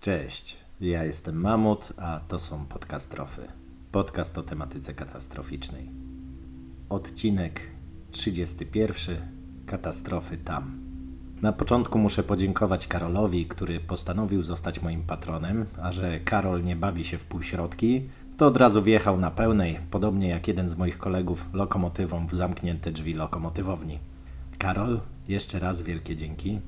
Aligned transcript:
Cześć, 0.00 0.56
ja 0.80 1.04
jestem 1.04 1.40
Mamut, 1.40 1.92
a 1.96 2.20
to 2.28 2.38
są 2.38 2.66
podcastrofy. 2.66 3.48
Podcast 3.92 4.38
o 4.38 4.42
tematyce 4.42 4.94
katastroficznej. 4.94 5.90
Odcinek 6.88 7.60
31. 8.10 9.16
Katastrofy 9.66 10.36
tam. 10.36 10.80
Na 11.42 11.52
początku 11.52 11.98
muszę 11.98 12.22
podziękować 12.22 12.86
Karolowi, 12.86 13.46
który 13.46 13.80
postanowił 13.80 14.42
zostać 14.42 14.82
moim 14.82 15.02
patronem, 15.02 15.66
a 15.82 15.92
że 15.92 16.20
Karol 16.20 16.64
nie 16.64 16.76
bawi 16.76 17.04
się 17.04 17.18
w 17.18 17.24
półśrodki, 17.24 18.02
to 18.36 18.46
od 18.46 18.56
razu 18.56 18.82
wjechał 18.82 19.16
na 19.16 19.30
pełnej, 19.30 19.78
podobnie 19.90 20.28
jak 20.28 20.48
jeden 20.48 20.68
z 20.68 20.76
moich 20.76 20.98
kolegów 20.98 21.48
lokomotywą 21.52 22.26
w 22.26 22.34
zamknięte 22.34 22.92
drzwi 22.92 23.14
lokomotywowni. 23.14 23.98
Karol, 24.58 25.00
jeszcze 25.28 25.58
raz 25.58 25.82
wielkie 25.82 26.16
dzięki. 26.16 26.60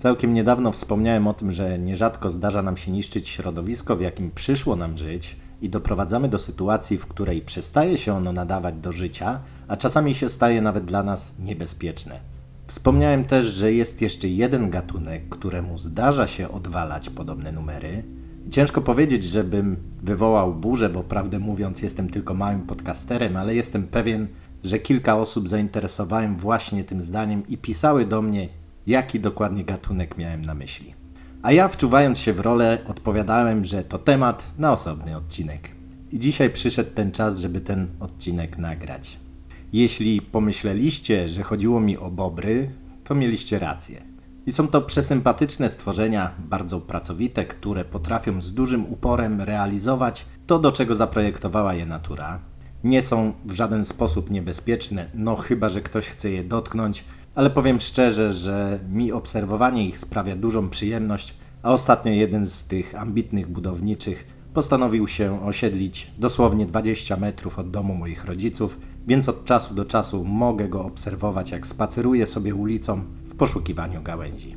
Całkiem 0.00 0.34
niedawno 0.34 0.72
wspomniałem 0.72 1.26
o 1.26 1.34
tym, 1.34 1.52
że 1.52 1.78
nierzadko 1.78 2.30
zdarza 2.30 2.62
nam 2.62 2.76
się 2.76 2.90
niszczyć 2.90 3.28
środowisko, 3.28 3.96
w 3.96 4.00
jakim 4.00 4.30
przyszło 4.30 4.76
nam 4.76 4.96
żyć, 4.96 5.36
i 5.62 5.68
doprowadzamy 5.68 6.28
do 6.28 6.38
sytuacji, 6.38 6.98
w 6.98 7.06
której 7.06 7.42
przestaje 7.42 7.98
się 7.98 8.14
ono 8.14 8.32
nadawać 8.32 8.74
do 8.74 8.92
życia, 8.92 9.40
a 9.68 9.76
czasami 9.76 10.14
się 10.14 10.28
staje 10.28 10.62
nawet 10.62 10.84
dla 10.84 11.02
nas 11.02 11.34
niebezpieczne. 11.38 12.20
Wspomniałem 12.66 13.24
też, 13.24 13.46
że 13.46 13.72
jest 13.72 14.02
jeszcze 14.02 14.28
jeden 14.28 14.70
gatunek, 14.70 15.28
któremu 15.28 15.78
zdarza 15.78 16.26
się 16.26 16.50
odwalać 16.50 17.10
podobne 17.10 17.52
numery. 17.52 18.02
Ciężko 18.50 18.80
powiedzieć, 18.80 19.24
żebym 19.24 19.76
wywołał 20.02 20.54
burzę, 20.54 20.88
bo 20.88 21.02
prawdę 21.02 21.38
mówiąc, 21.38 21.82
jestem 21.82 22.10
tylko 22.10 22.34
małym 22.34 22.60
podcasterem, 22.60 23.36
ale 23.36 23.54
jestem 23.54 23.82
pewien, 23.82 24.26
że 24.64 24.78
kilka 24.78 25.16
osób 25.16 25.48
zainteresowałem 25.48 26.36
właśnie 26.36 26.84
tym 26.84 27.02
zdaniem 27.02 27.46
i 27.48 27.58
pisały 27.58 28.04
do 28.04 28.22
mnie, 28.22 28.48
jaki 28.86 29.20
dokładnie 29.20 29.64
gatunek 29.64 30.18
miałem 30.18 30.42
na 30.42 30.54
myśli. 30.54 30.94
A 31.42 31.52
ja, 31.52 31.68
wczuwając 31.68 32.18
się 32.18 32.32
w 32.32 32.40
rolę, 32.40 32.78
odpowiadałem, 32.86 33.64
że 33.64 33.84
to 33.84 33.98
temat 33.98 34.42
na 34.58 34.72
osobny 34.72 35.16
odcinek. 35.16 35.70
I 36.12 36.18
dzisiaj 36.18 36.50
przyszedł 36.50 36.90
ten 36.94 37.12
czas, 37.12 37.38
żeby 37.38 37.60
ten 37.60 37.88
odcinek 38.00 38.58
nagrać. 38.58 39.18
Jeśli 39.72 40.22
pomyśleliście, 40.22 41.28
że 41.28 41.42
chodziło 41.42 41.80
mi 41.80 41.98
o 41.98 42.10
bobry, 42.10 42.70
to 43.04 43.14
mieliście 43.14 43.58
rację. 43.58 44.02
I 44.46 44.52
są 44.52 44.68
to 44.68 44.82
przesympatyczne 44.82 45.70
stworzenia, 45.70 46.30
bardzo 46.38 46.80
pracowite, 46.80 47.44
które 47.44 47.84
potrafią 47.84 48.40
z 48.40 48.54
dużym 48.54 48.92
uporem 48.92 49.40
realizować 49.40 50.26
to, 50.46 50.58
do 50.58 50.72
czego 50.72 50.94
zaprojektowała 50.94 51.74
je 51.74 51.86
natura. 51.86 52.38
Nie 52.84 53.02
są 53.02 53.32
w 53.44 53.52
żaden 53.52 53.84
sposób 53.84 54.30
niebezpieczne, 54.30 55.10
no 55.14 55.36
chyba, 55.36 55.68
że 55.68 55.80
ktoś 55.80 56.06
chce 56.06 56.30
je 56.30 56.44
dotknąć, 56.44 57.04
ale 57.34 57.50
powiem 57.50 57.80
szczerze, 57.80 58.32
że 58.32 58.78
mi 58.88 59.12
obserwowanie 59.12 59.88
ich 59.88 59.98
sprawia 59.98 60.36
dużą 60.36 60.68
przyjemność, 60.68 61.34
a 61.62 61.72
ostatnio 61.72 62.12
jeden 62.12 62.46
z 62.46 62.64
tych 62.64 62.94
ambitnych 62.94 63.48
budowniczych 63.48 64.26
postanowił 64.54 65.08
się 65.08 65.46
osiedlić 65.46 66.10
dosłownie 66.18 66.66
20 66.66 67.16
metrów 67.16 67.58
od 67.58 67.70
domu 67.70 67.94
moich 67.94 68.24
rodziców, 68.24 68.78
więc 69.06 69.28
od 69.28 69.44
czasu 69.44 69.74
do 69.74 69.84
czasu 69.84 70.24
mogę 70.24 70.68
go 70.68 70.84
obserwować, 70.84 71.50
jak 71.50 71.66
spaceruje 71.66 72.26
sobie 72.26 72.54
ulicą 72.54 73.02
w 73.26 73.36
poszukiwaniu 73.36 74.02
gałęzi. 74.02 74.56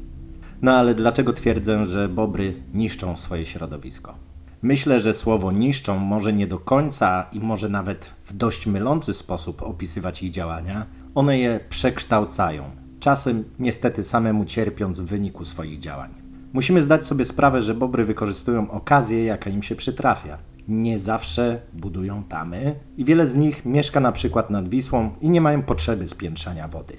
No 0.61 0.71
ale 0.71 0.95
dlaczego 0.95 1.33
twierdzę, 1.33 1.85
że 1.85 2.09
bobry 2.09 2.53
niszczą 2.73 3.17
swoje 3.17 3.45
środowisko? 3.45 4.15
Myślę, 4.61 4.99
że 4.99 5.13
słowo 5.13 5.51
niszczą 5.51 5.99
może 5.99 6.33
nie 6.33 6.47
do 6.47 6.59
końca 6.59 7.25
i 7.33 7.39
może 7.39 7.69
nawet 7.69 8.13
w 8.25 8.33
dość 8.33 8.67
mylący 8.67 9.13
sposób 9.13 9.61
opisywać 9.61 10.23
ich 10.23 10.31
działania, 10.31 10.85
one 11.15 11.39
je 11.39 11.59
przekształcają, 11.69 12.63
czasem 12.99 13.43
niestety 13.59 14.03
samemu 14.03 14.45
cierpiąc 14.45 14.99
w 14.99 15.05
wyniku 15.05 15.45
swoich 15.45 15.79
działań. 15.79 16.09
Musimy 16.53 16.83
zdać 16.83 17.05
sobie 17.05 17.25
sprawę, 17.25 17.61
że 17.61 17.73
bobry 17.73 18.05
wykorzystują 18.05 18.71
okazję, 18.71 19.25
jaka 19.25 19.49
im 19.49 19.63
się 19.63 19.75
przytrafia. 19.75 20.37
Nie 20.67 20.99
zawsze 20.99 21.61
budują 21.73 22.23
tamy 22.23 22.75
i 22.97 23.05
wiele 23.05 23.27
z 23.27 23.35
nich 23.35 23.65
mieszka 23.65 23.99
na 23.99 24.11
przykład 24.11 24.49
nad 24.49 24.69
Wisłą 24.69 25.11
i 25.21 25.29
nie 25.29 25.41
mają 25.41 25.61
potrzeby 25.61 26.07
spiętrzania 26.07 26.67
wody. 26.67 26.93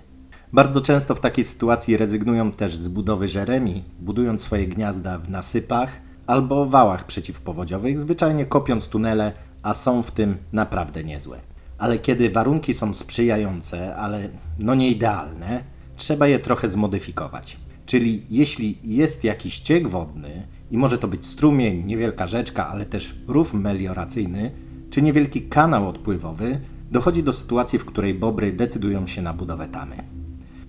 Bardzo 0.52 0.80
często 0.80 1.14
w 1.14 1.20
takiej 1.20 1.44
sytuacji 1.44 1.96
rezygnują 1.96 2.52
też 2.52 2.76
z 2.76 2.88
budowy 2.88 3.28
żeremi, 3.28 3.84
budując 4.00 4.42
swoje 4.42 4.66
gniazda 4.66 5.18
w 5.18 5.30
nasypach 5.30 6.00
albo 6.26 6.66
wałach 6.66 7.06
przeciwpowodziowych, 7.06 7.98
zwyczajnie 7.98 8.46
kopiąc 8.46 8.88
tunele, 8.88 9.32
a 9.62 9.74
są 9.74 10.02
w 10.02 10.10
tym 10.10 10.36
naprawdę 10.52 11.04
niezłe 11.04 11.53
ale 11.78 11.98
kiedy 11.98 12.30
warunki 12.30 12.74
są 12.74 12.94
sprzyjające, 12.94 13.96
ale 13.96 14.28
no 14.58 14.74
nie 14.74 14.90
idealne, 14.90 15.64
trzeba 15.96 16.26
je 16.26 16.38
trochę 16.38 16.68
zmodyfikować. 16.68 17.56
Czyli 17.86 18.26
jeśli 18.30 18.78
jest 18.84 19.24
jakiś 19.24 19.60
ciek 19.60 19.88
wodny 19.88 20.46
i 20.70 20.78
może 20.78 20.98
to 20.98 21.08
być 21.08 21.26
strumień, 21.26 21.84
niewielka 21.84 22.26
rzeczka, 22.26 22.68
ale 22.68 22.84
też 22.84 23.14
rów 23.28 23.54
melioracyjny, 23.54 24.50
czy 24.90 25.02
niewielki 25.02 25.42
kanał 25.42 25.88
odpływowy, 25.88 26.60
dochodzi 26.90 27.22
do 27.22 27.32
sytuacji, 27.32 27.78
w 27.78 27.84
której 27.84 28.14
bobry 28.14 28.52
decydują 28.52 29.06
się 29.06 29.22
na 29.22 29.32
budowę 29.32 29.68
tamy. 29.68 29.96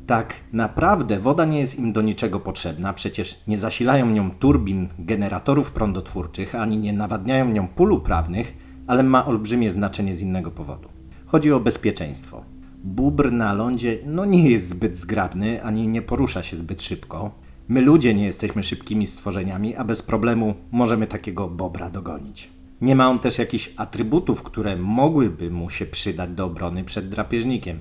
Tak 0.07 0.35
naprawdę 0.53 1.19
woda 1.19 1.45
nie 1.45 1.59
jest 1.59 1.79
im 1.79 1.93
do 1.93 2.01
niczego 2.01 2.39
potrzebna, 2.39 2.93
przecież 2.93 3.41
nie 3.47 3.57
zasilają 3.57 4.09
nią 4.09 4.31
turbin, 4.31 4.89
generatorów 4.99 5.71
prądotwórczych, 5.71 6.55
ani 6.55 6.77
nie 6.77 6.93
nawadniają 6.93 7.51
nią 7.51 7.67
pól 7.67 7.91
uprawnych, 7.91 8.57
ale 8.87 9.03
ma 9.03 9.25
olbrzymie 9.25 9.71
znaczenie 9.71 10.15
z 10.15 10.21
innego 10.21 10.51
powodu. 10.51 10.94
Chodzi 11.35 11.51
o 11.51 11.59
bezpieczeństwo. 11.59 12.43
Bóbr 12.83 13.31
na 13.31 13.53
lądzie 13.53 13.97
no 14.05 14.25
nie 14.25 14.49
jest 14.49 14.69
zbyt 14.69 14.97
zgrabny, 14.97 15.63
ani 15.63 15.87
nie 15.87 16.01
porusza 16.01 16.43
się 16.43 16.57
zbyt 16.57 16.81
szybko. 16.81 17.31
My 17.67 17.81
ludzie 17.81 18.13
nie 18.13 18.25
jesteśmy 18.25 18.63
szybkimi 18.63 19.07
stworzeniami, 19.07 19.75
a 19.75 19.83
bez 19.83 20.01
problemu 20.01 20.55
możemy 20.71 21.07
takiego 21.07 21.47
bobra 21.47 21.89
dogonić. 21.89 22.49
Nie 22.81 22.95
ma 22.95 23.09
on 23.09 23.19
też 23.19 23.37
jakichś 23.37 23.71
atrybutów, 23.77 24.43
które 24.43 24.77
mogłyby 24.77 25.51
mu 25.51 25.69
się 25.69 25.85
przydać 25.85 26.29
do 26.29 26.45
obrony 26.45 26.83
przed 26.83 27.09
drapieżnikiem. 27.09 27.79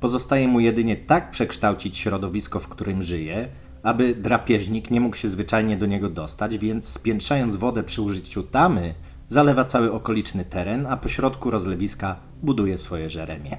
Pozostaje 0.00 0.48
mu 0.48 0.60
jedynie 0.60 0.96
tak 0.96 1.30
przekształcić 1.30 1.98
środowisko, 1.98 2.60
w 2.60 2.68
którym 2.68 3.02
żyje, 3.02 3.48
aby 3.82 4.14
drapieżnik 4.14 4.90
nie 4.90 5.00
mógł 5.00 5.16
się 5.16 5.28
zwyczajnie 5.28 5.76
do 5.76 5.86
niego 5.86 6.08
dostać, 6.08 6.58
więc 6.58 6.88
spiętrzając 6.88 7.56
wodę 7.56 7.82
przy 7.82 8.02
użyciu 8.02 8.42
tamy, 8.42 8.94
zalewa 9.32 9.64
cały 9.64 9.92
okoliczny 9.92 10.44
teren, 10.44 10.86
a 10.86 10.96
pośrodku 10.96 11.50
rozlewiska 11.50 12.16
buduje 12.42 12.78
swoje 12.78 13.10
żeremie. 13.10 13.58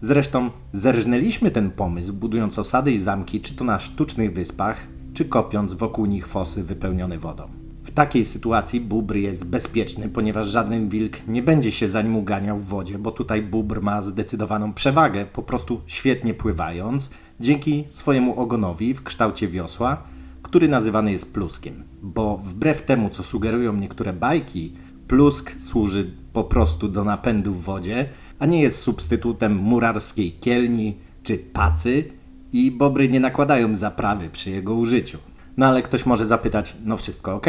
Zresztą 0.00 0.50
zerżnęliśmy 0.72 1.50
ten 1.50 1.70
pomysł, 1.70 2.12
budując 2.12 2.58
osady 2.58 2.92
i 2.92 3.00
zamki, 3.00 3.40
czy 3.40 3.56
to 3.56 3.64
na 3.64 3.80
sztucznych 3.80 4.32
wyspach, 4.32 4.86
czy 5.14 5.24
kopiąc 5.24 5.72
wokół 5.72 6.06
nich 6.06 6.26
fosy 6.26 6.62
wypełnione 6.62 7.18
wodą. 7.18 7.48
W 7.84 7.90
takiej 7.90 8.24
sytuacji 8.24 8.80
bóbr 8.80 9.16
jest 9.16 9.46
bezpieczny, 9.46 10.08
ponieważ 10.08 10.46
żaden 10.46 10.88
wilk 10.88 11.28
nie 11.28 11.42
będzie 11.42 11.72
się 11.72 11.88
za 11.88 12.02
nim 12.02 12.16
uganiał 12.16 12.58
w 12.58 12.64
wodzie, 12.64 12.98
bo 12.98 13.10
tutaj 13.10 13.42
bóbr 13.42 13.80
ma 13.82 14.02
zdecydowaną 14.02 14.72
przewagę, 14.72 15.26
po 15.26 15.42
prostu 15.42 15.80
świetnie 15.86 16.34
pływając, 16.34 17.10
dzięki 17.40 17.84
swojemu 17.86 18.40
ogonowi 18.40 18.94
w 18.94 19.02
kształcie 19.02 19.48
wiosła, 19.48 20.02
który 20.42 20.68
nazywany 20.68 21.12
jest 21.12 21.32
pluskiem. 21.32 21.84
Bo 22.02 22.38
wbrew 22.38 22.82
temu, 22.82 23.10
co 23.10 23.22
sugerują 23.22 23.72
niektóre 23.72 24.12
bajki, 24.12 24.74
plusk 25.08 25.60
służy 25.60 26.10
po 26.32 26.44
prostu 26.44 26.88
do 26.88 27.04
napędu 27.04 27.52
w 27.52 27.62
wodzie, 27.62 28.08
a 28.38 28.46
nie 28.46 28.62
jest 28.62 28.78
substytutem 28.78 29.56
murarskiej 29.56 30.32
kielni 30.32 30.96
czy 31.22 31.38
pacy 31.38 32.04
i 32.52 32.70
bobry 32.70 33.08
nie 33.08 33.20
nakładają 33.20 33.76
zaprawy 33.76 34.30
przy 34.30 34.50
jego 34.50 34.74
użyciu. 34.74 35.18
No 35.56 35.66
ale 35.66 35.82
ktoś 35.82 36.06
może 36.06 36.26
zapytać, 36.26 36.76
no 36.84 36.96
wszystko 36.96 37.34
ok, 37.34 37.46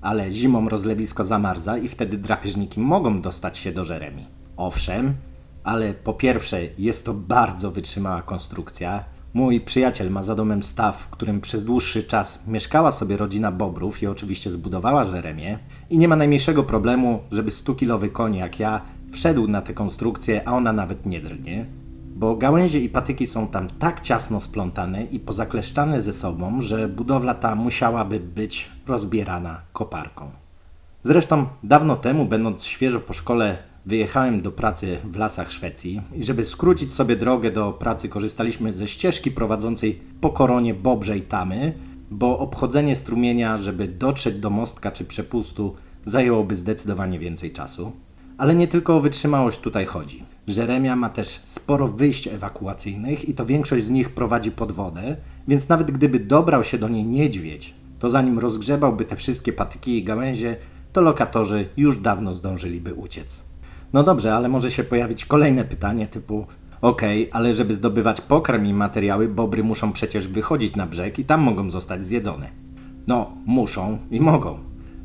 ale 0.00 0.32
zimą 0.32 0.68
rozlewisko 0.68 1.24
zamarza 1.24 1.78
i 1.78 1.88
wtedy 1.88 2.18
drapieżniki 2.18 2.80
mogą 2.80 3.20
dostać 3.20 3.58
się 3.58 3.72
do 3.72 3.84
Żeremi. 3.84 4.26
Owszem, 4.56 5.14
ale 5.64 5.94
po 5.94 6.14
pierwsze 6.14 6.60
jest 6.78 7.06
to 7.06 7.14
bardzo 7.14 7.70
wytrzymała 7.70 8.22
konstrukcja. 8.22 9.04
Mój 9.34 9.60
przyjaciel 9.60 10.10
ma 10.10 10.22
za 10.22 10.34
domem 10.34 10.62
staw, 10.62 10.96
w 10.96 11.08
którym 11.08 11.40
przez 11.40 11.64
dłuższy 11.64 12.02
czas 12.02 12.42
mieszkała 12.46 12.92
sobie 12.92 13.16
rodzina 13.16 13.52
bobrów 13.52 14.02
i 14.02 14.06
oczywiście 14.06 14.50
zbudowała 14.50 15.04
Żeremię 15.04 15.58
i 15.90 15.98
nie 15.98 16.08
ma 16.08 16.16
najmniejszego 16.16 16.62
problemu, 16.62 17.20
żeby 17.30 17.50
100-kilowy 17.50 18.10
koń 18.10 18.36
jak 18.36 18.60
ja 18.60 18.80
wszedł 19.12 19.48
na 19.48 19.62
tę 19.62 19.74
konstrukcję, 19.74 20.48
a 20.48 20.52
ona 20.52 20.72
nawet 20.72 21.06
nie 21.06 21.20
drgnie, 21.20 21.66
bo 22.16 22.36
gałęzie 22.36 22.80
i 22.80 22.88
patyki 22.88 23.26
są 23.26 23.48
tam 23.48 23.68
tak 23.70 24.00
ciasno 24.00 24.40
splątane 24.40 25.04
i 25.04 25.20
pozakleszczane 25.20 26.00
ze 26.00 26.14
sobą, 26.14 26.60
że 26.60 26.88
budowla 26.88 27.34
ta 27.34 27.54
musiałaby 27.54 28.20
być 28.20 28.70
rozbierana 28.86 29.60
koparką. 29.72 30.30
Zresztą 31.02 31.46
dawno 31.62 31.96
temu, 31.96 32.26
będąc 32.26 32.64
świeżo 32.64 33.00
po 33.00 33.12
szkole, 33.12 33.58
wyjechałem 33.86 34.42
do 34.42 34.52
pracy 34.52 34.98
w 35.04 35.16
lasach 35.16 35.52
Szwecji 35.52 36.02
i 36.14 36.24
żeby 36.24 36.44
skrócić 36.44 36.92
sobie 36.92 37.16
drogę 37.16 37.50
do 37.50 37.72
pracy 37.72 38.08
korzystaliśmy 38.08 38.72
ze 38.72 38.88
ścieżki 38.88 39.30
prowadzącej 39.30 40.00
po 40.20 40.30
koronie 40.30 40.74
Bobrzej 40.74 41.22
Tamy, 41.22 41.72
bo 42.10 42.38
obchodzenie 42.38 42.96
strumienia, 42.96 43.56
żeby 43.56 43.88
dotrzeć 43.88 44.36
do 44.36 44.50
mostka 44.50 44.90
czy 44.90 45.04
przepustu, 45.04 45.74
zajęłoby 46.04 46.56
zdecydowanie 46.56 47.18
więcej 47.18 47.52
czasu. 47.52 47.92
Ale 48.38 48.54
nie 48.54 48.68
tylko 48.68 48.96
o 48.96 49.00
wytrzymałość 49.00 49.58
tutaj 49.58 49.86
chodzi. 49.86 50.24
Żeremia 50.46 50.96
ma 50.96 51.08
też 51.08 51.40
sporo 51.44 51.88
wyjść 51.88 52.28
ewakuacyjnych 52.28 53.28
i 53.28 53.34
to 53.34 53.46
większość 53.46 53.84
z 53.84 53.90
nich 53.90 54.10
prowadzi 54.10 54.50
pod 54.50 54.72
wodę, 54.72 55.16
więc 55.48 55.68
nawet 55.68 55.90
gdyby 55.90 56.20
dobrał 56.20 56.64
się 56.64 56.78
do 56.78 56.88
niej 56.88 57.04
niedźwiedź, 57.04 57.74
to 57.98 58.10
zanim 58.10 58.38
rozgrzebałby 58.38 59.04
te 59.04 59.16
wszystkie 59.16 59.52
patyki 59.52 59.98
i 59.98 60.04
gałęzie, 60.04 60.56
to 60.92 61.00
lokatorzy 61.00 61.68
już 61.76 61.98
dawno 61.98 62.32
zdążyliby 62.32 62.94
uciec. 62.94 63.51
No 63.92 64.02
dobrze, 64.02 64.34
ale 64.34 64.48
może 64.48 64.70
się 64.70 64.84
pojawić 64.84 65.24
kolejne 65.24 65.64
pytanie 65.64 66.06
typu 66.06 66.46
Okej, 66.82 67.28
okay, 67.28 67.40
ale 67.40 67.54
żeby 67.54 67.74
zdobywać 67.74 68.20
pokarm 68.20 68.66
i 68.66 68.74
materiały, 68.74 69.28
bobry 69.28 69.64
muszą 69.64 69.92
przecież 69.92 70.28
wychodzić 70.28 70.76
na 70.76 70.86
brzeg 70.86 71.18
i 71.18 71.24
tam 71.24 71.40
mogą 71.40 71.70
zostać 71.70 72.04
zjedzone. 72.04 72.48
No, 73.06 73.30
muszą 73.46 73.98
i 74.10 74.20
mogą. 74.20 74.58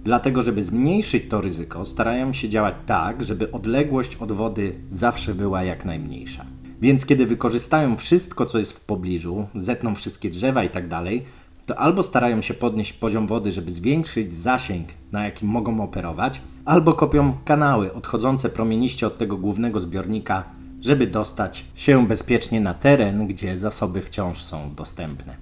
Dlatego, 0.03 0.41
żeby 0.41 0.63
zmniejszyć 0.63 1.23
to 1.29 1.41
ryzyko, 1.41 1.85
starają 1.85 2.33
się 2.33 2.49
działać 2.49 2.75
tak, 2.85 3.23
żeby 3.23 3.51
odległość 3.51 4.15
od 4.15 4.31
wody 4.31 4.75
zawsze 4.89 5.35
była 5.35 5.63
jak 5.63 5.85
najmniejsza. 5.85 6.45
Więc 6.81 7.05
kiedy 7.05 7.25
wykorzystają 7.25 7.97
wszystko, 7.97 8.45
co 8.45 8.59
jest 8.59 8.71
w 8.73 8.85
pobliżu, 8.85 9.47
zetną 9.55 9.95
wszystkie 9.95 10.29
drzewa 10.29 10.63
i 10.63 10.69
tak 10.69 10.87
dalej, 10.87 11.25
to 11.67 11.79
albo 11.79 12.03
starają 12.03 12.41
się 12.41 12.53
podnieść 12.53 12.93
poziom 12.93 13.27
wody, 13.27 13.51
żeby 13.51 13.71
zwiększyć 13.71 14.35
zasięg, 14.35 14.87
na 15.11 15.25
jakim 15.25 15.49
mogą 15.49 15.83
operować, 15.83 16.41
albo 16.65 16.93
kopią 16.93 17.33
kanały 17.45 17.93
odchodzące 17.93 18.49
promieniście 18.49 19.07
od 19.07 19.17
tego 19.17 19.37
głównego 19.37 19.79
zbiornika, 19.79 20.43
żeby 20.81 21.07
dostać 21.07 21.65
się 21.75 22.07
bezpiecznie 22.07 22.61
na 22.61 22.73
teren, 22.73 23.27
gdzie 23.27 23.57
zasoby 23.57 24.01
wciąż 24.01 24.43
są 24.43 24.75
dostępne. 24.75 25.35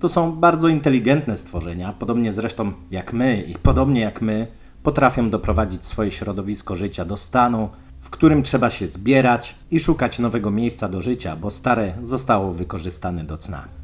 To 0.00 0.08
są 0.08 0.32
bardzo 0.32 0.68
inteligentne 0.68 1.36
stworzenia, 1.36 1.92
podobnie 1.92 2.32
zresztą 2.32 2.72
jak 2.90 3.12
my 3.12 3.42
i 3.42 3.54
podobnie 3.54 4.00
jak 4.00 4.22
my, 4.22 4.46
potrafią 4.82 5.30
doprowadzić 5.30 5.86
swoje 5.86 6.10
środowisko 6.10 6.74
życia 6.74 7.04
do 7.04 7.16
stanu, 7.16 7.68
w 8.00 8.10
którym 8.10 8.42
trzeba 8.42 8.70
się 8.70 8.86
zbierać 8.88 9.54
i 9.70 9.80
szukać 9.80 10.18
nowego 10.18 10.50
miejsca 10.50 10.88
do 10.88 11.00
życia, 11.00 11.36
bo 11.36 11.50
stare 11.50 11.94
zostało 12.02 12.52
wykorzystane 12.52 13.24
do 13.24 13.38
cna. 13.38 13.83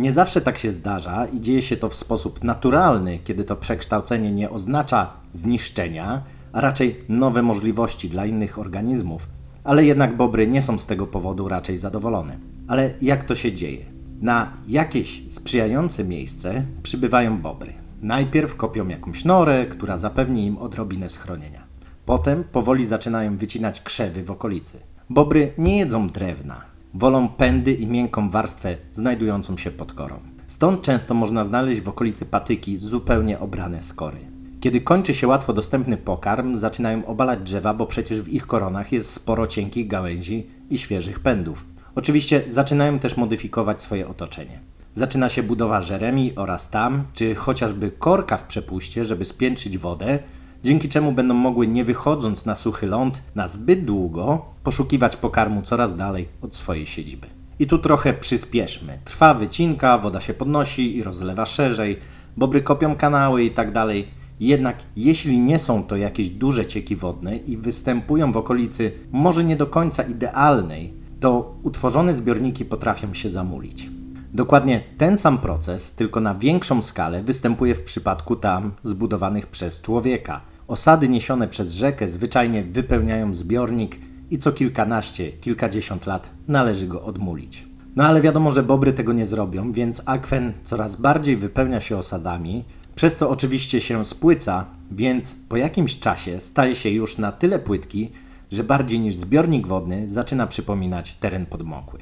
Nie 0.00 0.12
zawsze 0.12 0.40
tak 0.40 0.58
się 0.58 0.72
zdarza 0.72 1.26
i 1.26 1.40
dzieje 1.40 1.62
się 1.62 1.76
to 1.76 1.88
w 1.88 1.94
sposób 1.94 2.44
naturalny, 2.44 3.18
kiedy 3.24 3.44
to 3.44 3.56
przekształcenie 3.56 4.32
nie 4.32 4.50
oznacza 4.50 5.12
zniszczenia, 5.32 6.22
a 6.52 6.60
raczej 6.60 7.04
nowe 7.08 7.42
możliwości 7.42 8.08
dla 8.08 8.26
innych 8.26 8.58
organizmów, 8.58 9.28
ale 9.64 9.84
jednak 9.84 10.16
bobry 10.16 10.46
nie 10.46 10.62
są 10.62 10.78
z 10.78 10.86
tego 10.86 11.06
powodu 11.06 11.48
raczej 11.48 11.78
zadowolone. 11.78 12.38
Ale 12.68 12.94
jak 13.02 13.24
to 13.24 13.34
się 13.34 13.52
dzieje? 13.52 13.84
Na 14.20 14.52
jakieś 14.68 15.22
sprzyjające 15.28 16.04
miejsce 16.04 16.62
przybywają 16.82 17.38
bobry. 17.38 17.72
Najpierw 18.02 18.56
kopią 18.56 18.88
jakąś 18.88 19.24
norę, 19.24 19.66
która 19.66 19.96
zapewni 19.96 20.46
im 20.46 20.58
odrobinę 20.58 21.08
schronienia. 21.08 21.64
Potem 22.06 22.44
powoli 22.44 22.86
zaczynają 22.86 23.36
wycinać 23.36 23.80
krzewy 23.80 24.24
w 24.24 24.30
okolicy. 24.30 24.78
Bobry 25.10 25.52
nie 25.58 25.78
jedzą 25.78 26.08
drewna, 26.08 26.69
wolą 26.94 27.28
pędy 27.28 27.72
i 27.72 27.86
miękką 27.86 28.30
warstwę 28.30 28.76
znajdującą 28.92 29.56
się 29.56 29.70
pod 29.70 29.92
korą. 29.92 30.20
Stąd 30.46 30.82
często 30.82 31.14
można 31.14 31.44
znaleźć 31.44 31.80
w 31.80 31.88
okolicy 31.88 32.26
patyki 32.26 32.78
zupełnie 32.78 33.38
obrane 33.38 33.82
skory. 33.82 34.18
Kiedy 34.60 34.80
kończy 34.80 35.14
się 35.14 35.28
łatwo 35.28 35.52
dostępny 35.52 35.96
pokarm, 35.96 36.56
zaczynają 36.56 37.06
obalać 37.06 37.40
drzewa, 37.40 37.74
bo 37.74 37.86
przecież 37.86 38.22
w 38.22 38.28
ich 38.28 38.46
koronach 38.46 38.92
jest 38.92 39.12
sporo 39.12 39.46
cienkich 39.46 39.86
gałęzi 39.88 40.46
i 40.70 40.78
świeżych 40.78 41.20
pędów. 41.20 41.64
Oczywiście 41.94 42.42
zaczynają 42.50 42.98
też 42.98 43.16
modyfikować 43.16 43.82
swoje 43.82 44.08
otoczenie. 44.08 44.60
Zaczyna 44.92 45.28
się 45.28 45.42
budowa 45.42 45.82
żeremi 45.82 46.32
oraz 46.36 46.70
tam, 46.70 47.04
czy 47.14 47.34
chociażby 47.34 47.90
korka 47.90 48.36
w 48.36 48.46
przepuście, 48.46 49.04
żeby 49.04 49.24
spiętrzyć 49.24 49.78
wodę, 49.78 50.18
dzięki 50.64 50.88
czemu 50.88 51.12
będą 51.12 51.34
mogły, 51.34 51.66
nie 51.66 51.84
wychodząc 51.84 52.46
na 52.46 52.54
suchy 52.54 52.86
ląd 52.86 53.22
na 53.34 53.48
zbyt 53.48 53.84
długo, 53.84 54.44
poszukiwać 54.64 55.16
pokarmu 55.16 55.62
coraz 55.62 55.96
dalej 55.96 56.28
od 56.42 56.56
swojej 56.56 56.86
siedziby. 56.86 57.26
I 57.58 57.66
tu 57.66 57.78
trochę 57.78 58.14
przyspieszmy. 58.14 58.98
Trwa 59.04 59.34
wycinka, 59.34 59.98
woda 59.98 60.20
się 60.20 60.34
podnosi 60.34 60.96
i 60.96 61.02
rozlewa 61.02 61.46
szerzej, 61.46 61.98
bobry 62.36 62.62
kopią 62.62 62.96
kanały 62.96 63.44
i 63.44 63.50
tak 63.50 63.72
dalej. 63.72 64.08
Jednak 64.40 64.76
jeśli 64.96 65.38
nie 65.38 65.58
są 65.58 65.84
to 65.84 65.96
jakieś 65.96 66.30
duże 66.30 66.66
cieki 66.66 66.96
wodne 66.96 67.36
i 67.36 67.56
występują 67.56 68.32
w 68.32 68.36
okolicy 68.36 68.92
może 69.12 69.44
nie 69.44 69.56
do 69.56 69.66
końca 69.66 70.02
idealnej, 70.02 70.92
to 71.20 71.54
utworzone 71.62 72.14
zbiorniki 72.14 72.64
potrafią 72.64 73.14
się 73.14 73.30
zamulić. 73.30 73.90
Dokładnie 74.34 74.80
ten 74.98 75.18
sam 75.18 75.38
proces, 75.38 75.94
tylko 75.94 76.20
na 76.20 76.34
większą 76.34 76.82
skalę, 76.82 77.22
występuje 77.22 77.74
w 77.74 77.82
przypadku 77.82 78.36
tam 78.36 78.72
zbudowanych 78.82 79.46
przez 79.46 79.80
człowieka. 79.80 80.40
Osady 80.70 81.08
niesione 81.08 81.48
przez 81.48 81.72
rzekę 81.72 82.08
zwyczajnie 82.08 82.62
wypełniają 82.62 83.34
zbiornik 83.34 83.98
i 84.30 84.38
co 84.38 84.52
kilkanaście, 84.52 85.32
kilkadziesiąt 85.32 86.06
lat 86.06 86.30
należy 86.48 86.86
go 86.86 87.02
odmulić. 87.02 87.66
No 87.96 88.04
ale 88.04 88.20
wiadomo, 88.20 88.50
że 88.50 88.62
bobry 88.62 88.92
tego 88.92 89.12
nie 89.12 89.26
zrobią, 89.26 89.72
więc 89.72 90.02
akwen 90.06 90.52
coraz 90.64 90.96
bardziej 90.96 91.36
wypełnia 91.36 91.80
się 91.80 91.96
osadami, 91.96 92.64
przez 92.94 93.16
co 93.16 93.30
oczywiście 93.30 93.80
się 93.80 94.04
spłyca, 94.04 94.64
więc 94.90 95.36
po 95.48 95.56
jakimś 95.56 95.98
czasie 95.98 96.40
staje 96.40 96.74
się 96.74 96.90
już 96.90 97.18
na 97.18 97.32
tyle 97.32 97.58
płytki, 97.58 98.10
że 98.50 98.64
bardziej 98.64 99.00
niż 99.00 99.14
zbiornik 99.14 99.66
wodny 99.66 100.08
zaczyna 100.08 100.46
przypominać 100.46 101.14
teren 101.14 101.46
podmokły. 101.46 102.00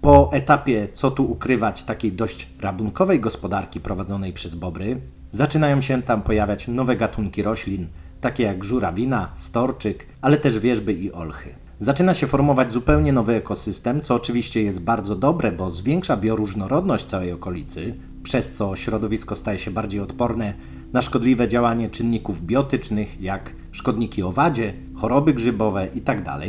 Po 0.00 0.32
etapie, 0.32 0.88
co 0.92 1.10
tu 1.10 1.32
ukrywać, 1.32 1.84
takiej 1.84 2.12
dość 2.12 2.48
rabunkowej 2.60 3.20
gospodarki 3.20 3.80
prowadzonej 3.80 4.32
przez 4.32 4.54
bobry, 4.54 5.00
zaczynają 5.30 5.80
się 5.80 6.02
tam 6.02 6.22
pojawiać 6.22 6.68
nowe 6.68 6.96
gatunki 6.96 7.42
roślin, 7.42 7.86
takie 8.20 8.42
jak 8.42 8.64
żurawina, 8.64 9.32
storczyk, 9.34 10.06
ale 10.20 10.36
też 10.36 10.58
wierzby 10.58 10.92
i 10.92 11.12
olchy. 11.12 11.54
Zaczyna 11.78 12.14
się 12.14 12.26
formować 12.26 12.72
zupełnie 12.72 13.12
nowy 13.12 13.34
ekosystem, 13.34 14.00
co 14.00 14.14
oczywiście 14.14 14.62
jest 14.62 14.82
bardzo 14.82 15.16
dobre, 15.16 15.52
bo 15.52 15.70
zwiększa 15.70 16.16
bioróżnorodność 16.16 17.04
całej 17.04 17.32
okolicy, 17.32 17.94
przez 18.22 18.52
co 18.52 18.76
środowisko 18.76 19.36
staje 19.36 19.58
się 19.58 19.70
bardziej 19.70 20.00
odporne 20.00 20.54
na 20.92 21.02
szkodliwe 21.02 21.48
działanie 21.48 21.88
czynników 21.88 22.42
biotycznych, 22.42 23.20
jak 23.20 23.52
szkodniki 23.72 24.22
owadzie, 24.22 24.74
choroby 24.94 25.34
grzybowe 25.34 25.88
itd., 25.94 26.24
tak 26.24 26.40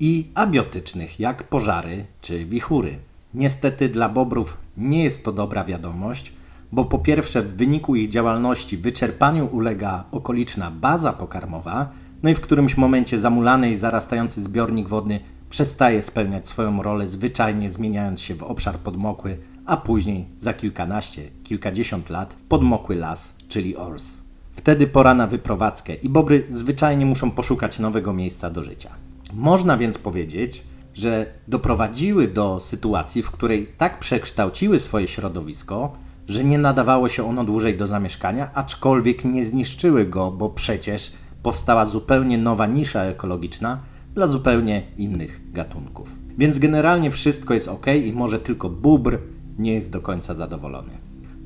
i 0.00 0.30
abiotycznych, 0.34 1.20
jak 1.20 1.42
pożary 1.42 2.04
czy 2.20 2.44
wichury. 2.44 2.98
Niestety 3.34 3.88
dla 3.88 4.08
bobrów 4.08 4.56
nie 4.76 5.04
jest 5.04 5.24
to 5.24 5.32
dobra 5.32 5.64
wiadomość, 5.64 6.32
bo 6.72 6.84
po 6.84 6.98
pierwsze 6.98 7.42
w 7.42 7.56
wyniku 7.56 7.96
ich 7.96 8.08
działalności 8.08 8.76
wyczerpaniu 8.76 9.46
ulega 9.46 10.04
okoliczna 10.12 10.70
baza 10.70 11.12
pokarmowa, 11.12 11.88
no 12.22 12.30
i 12.30 12.34
w 12.34 12.40
którymś 12.40 12.76
momencie 12.76 13.18
zamulany 13.18 13.70
i 13.70 13.76
zarastający 13.76 14.42
zbiornik 14.42 14.88
wodny 14.88 15.20
przestaje 15.50 16.02
spełniać 16.02 16.48
swoją 16.48 16.82
rolę, 16.82 17.06
zwyczajnie 17.06 17.70
zmieniając 17.70 18.20
się 18.20 18.34
w 18.34 18.42
obszar 18.42 18.78
podmokły, 18.78 19.38
a 19.66 19.76
później 19.76 20.26
za 20.40 20.54
kilkanaście, 20.54 21.22
kilkadziesiąt 21.44 22.10
lat 22.10 22.34
w 22.34 22.42
podmokły 22.42 22.96
las, 22.96 23.34
czyli 23.48 23.76
ors. 23.76 24.10
Wtedy 24.56 24.86
pora 24.86 25.14
na 25.14 25.26
wyprowadzkę 25.26 25.94
i 25.94 26.08
bobry 26.08 26.46
zwyczajnie 26.50 27.06
muszą 27.06 27.30
poszukać 27.30 27.78
nowego 27.78 28.12
miejsca 28.12 28.50
do 28.50 28.62
życia. 28.62 28.90
Można 29.32 29.76
więc 29.76 29.98
powiedzieć, 29.98 30.62
że 30.94 31.26
doprowadziły 31.48 32.28
do 32.28 32.60
sytuacji, 32.60 33.22
w 33.22 33.30
której 33.30 33.66
tak 33.78 33.98
przekształciły 33.98 34.80
swoje 34.80 35.08
środowisko, 35.08 35.96
że 36.28 36.44
nie 36.44 36.58
nadawało 36.58 37.08
się 37.08 37.28
ono 37.28 37.44
dłużej 37.44 37.76
do 37.76 37.86
zamieszkania, 37.86 38.50
aczkolwiek 38.54 39.24
nie 39.24 39.44
zniszczyły 39.44 40.06
go, 40.06 40.30
bo 40.30 40.50
przecież 40.50 41.12
powstała 41.42 41.84
zupełnie 41.84 42.38
nowa 42.38 42.66
nisza 42.66 43.02
ekologiczna 43.02 43.80
dla 44.14 44.26
zupełnie 44.26 44.82
innych 44.98 45.52
gatunków. 45.52 46.16
Więc 46.38 46.58
generalnie 46.58 47.10
wszystko 47.10 47.54
jest 47.54 47.68
ok 47.68 47.86
i 48.04 48.12
może 48.12 48.38
tylko 48.40 48.68
bóbr 48.68 49.18
nie 49.58 49.72
jest 49.72 49.92
do 49.92 50.00
końca 50.00 50.34
zadowolony. 50.34 50.90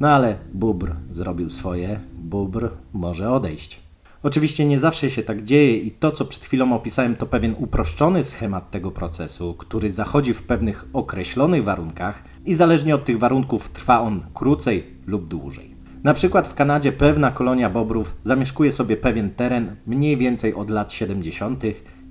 No 0.00 0.08
ale 0.08 0.37
bóbr 0.54 0.92
zrobił 1.10 1.50
swoje, 1.50 2.00
bóbr 2.18 2.68
może 2.92 3.30
odejść. 3.30 3.89
Oczywiście 4.22 4.66
nie 4.66 4.78
zawsze 4.78 5.10
się 5.10 5.22
tak 5.22 5.42
dzieje 5.42 5.76
i 5.76 5.90
to, 5.90 6.12
co 6.12 6.24
przed 6.24 6.44
chwilą 6.44 6.72
opisałem, 6.72 7.16
to 7.16 7.26
pewien 7.26 7.54
uproszczony 7.58 8.24
schemat 8.24 8.70
tego 8.70 8.90
procesu, 8.90 9.54
który 9.54 9.90
zachodzi 9.90 10.34
w 10.34 10.42
pewnych 10.42 10.84
określonych 10.92 11.64
warunkach 11.64 12.22
i 12.46 12.54
zależnie 12.54 12.94
od 12.94 13.04
tych 13.04 13.18
warunków 13.18 13.70
trwa 13.70 14.00
on 14.00 14.22
krócej 14.34 14.86
lub 15.06 15.28
dłużej. 15.28 15.74
Na 16.04 16.14
przykład 16.14 16.48
w 16.48 16.54
Kanadzie 16.54 16.92
pewna 16.92 17.30
kolonia 17.30 17.70
bobrów 17.70 18.16
zamieszkuje 18.22 18.72
sobie 18.72 18.96
pewien 18.96 19.30
teren 19.30 19.76
mniej 19.86 20.16
więcej 20.16 20.54
od 20.54 20.70
lat 20.70 20.92
70. 20.92 21.62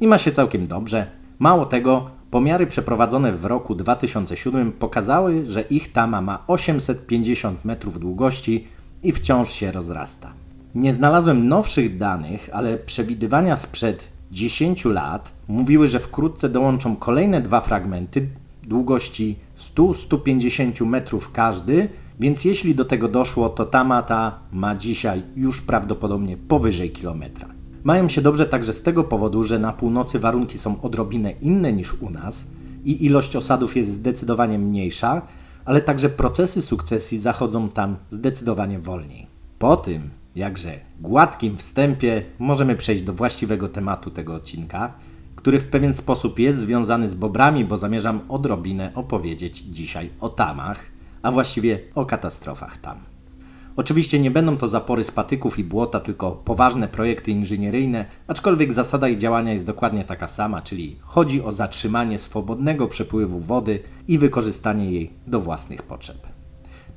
i 0.02 0.08
ma 0.08 0.18
się 0.18 0.32
całkiem 0.32 0.68
dobrze. 0.68 1.08
Mało 1.40 1.66
tego, 1.66 2.10
pomiary 2.32 2.68
przeprowadzone 2.68 3.32
w 3.32 3.46
roku 3.46 3.76
2007 3.76 4.72
pokazały, 4.72 5.46
że 5.46 5.62
ich 5.62 5.92
tama 5.92 6.22
ma 6.22 6.44
850 6.48 7.66
metrów 7.66 8.00
długości 8.00 8.68
i 9.04 9.12
wciąż 9.12 9.52
się 9.52 9.72
rozrasta. 9.72 10.34
Nie 10.76 10.94
znalazłem 10.94 11.48
nowszych 11.48 11.98
danych, 11.98 12.50
ale 12.54 12.78
przewidywania 12.78 13.58
sprzed 13.58 14.08
10 14.32 14.86
lat 14.86 15.32
mówiły, 15.48 15.88
że 15.88 16.00
wkrótce 16.00 16.50
dołączą 16.50 16.96
kolejne 16.96 17.42
dwa 17.42 17.62
fragmenty 17.62 18.28
długości 18.64 19.36
100-150 19.58 20.86
metrów 20.86 21.32
każdy, 21.32 21.90
więc 22.20 22.46
jeśli 22.46 22.76
do 22.76 22.86
tego 22.86 23.08
doszło, 23.08 23.50
to 23.50 23.66
Tamata 23.66 24.40
ma 24.52 24.76
dzisiaj 24.76 25.24
już 25.36 25.62
prawdopodobnie 25.62 26.38
powyżej 26.38 26.92
kilometra. 26.92 27.48
Mają 27.84 28.10
się 28.10 28.22
dobrze 28.22 28.46
także 28.46 28.74
z 28.74 28.84
tego 28.84 29.04
powodu, 29.04 29.44
że 29.44 29.60
na 29.60 29.74
północy 29.74 30.20
warunki 30.20 30.58
są 30.58 30.82
odrobinę 30.82 31.32
inne 31.32 31.74
niż 31.74 31.94
u 31.94 32.10
nas 32.10 32.46
i 32.86 33.06
ilość 33.06 33.36
osadów 33.36 33.78
jest 33.78 33.90
zdecydowanie 33.90 34.60
mniejsza, 34.60 35.22
ale 35.66 35.82
także 35.82 36.10
procesy 36.10 36.62
sukcesji 36.62 37.20
zachodzą 37.20 37.70
tam 37.70 37.96
zdecydowanie 38.10 38.80
wolniej. 38.80 39.28
Po 39.60 39.76
tym, 39.76 40.10
jakże 40.36 40.80
gładkim 41.00 41.58
wstępie, 41.58 42.24
możemy 42.40 42.76
przejść 42.76 43.04
do 43.04 43.14
właściwego 43.14 43.68
tematu 43.68 44.12
tego 44.12 44.36
odcinka, 44.36 44.94
który 45.36 45.60
w 45.60 45.68
pewien 45.68 45.94
sposób 45.94 46.40
jest 46.40 46.60
związany 46.60 47.08
z 47.08 47.14
bobrami, 47.14 47.66
bo 47.66 47.78
zamierzam 47.78 48.20
odrobinę 48.30 48.92
opowiedzieć 48.96 49.58
dzisiaj 49.58 50.10
o 50.20 50.30
tamach, 50.30 50.86
a 51.22 51.32
właściwie 51.32 51.80
o 51.96 52.06
katastrofach 52.06 52.78
tam. 52.78 52.98
Oczywiście 53.76 54.20
nie 54.20 54.32
będą 54.32 54.58
to 54.58 54.68
zapory 54.68 55.04
z 55.04 55.12
patyków 55.12 55.60
i 55.60 55.64
błota, 55.64 56.00
tylko 56.00 56.32
poważne 56.32 56.88
projekty 56.88 57.32
inżynieryjne, 57.32 58.06
aczkolwiek 58.28 58.74
zasada 58.74 59.08
ich 59.08 59.18
działania 59.18 59.54
jest 59.54 59.66
dokładnie 59.66 60.04
taka 60.04 60.28
sama, 60.28 60.62
czyli 60.62 61.00
chodzi 61.02 61.42
o 61.42 61.52
zatrzymanie 61.52 62.20
swobodnego 62.20 62.88
przepływu 62.88 63.40
wody 63.40 63.80
i 64.08 64.18
wykorzystanie 64.18 64.92
jej 64.92 65.12
do 65.28 65.42
własnych 65.42 65.84
potrzeb. 65.84 66.39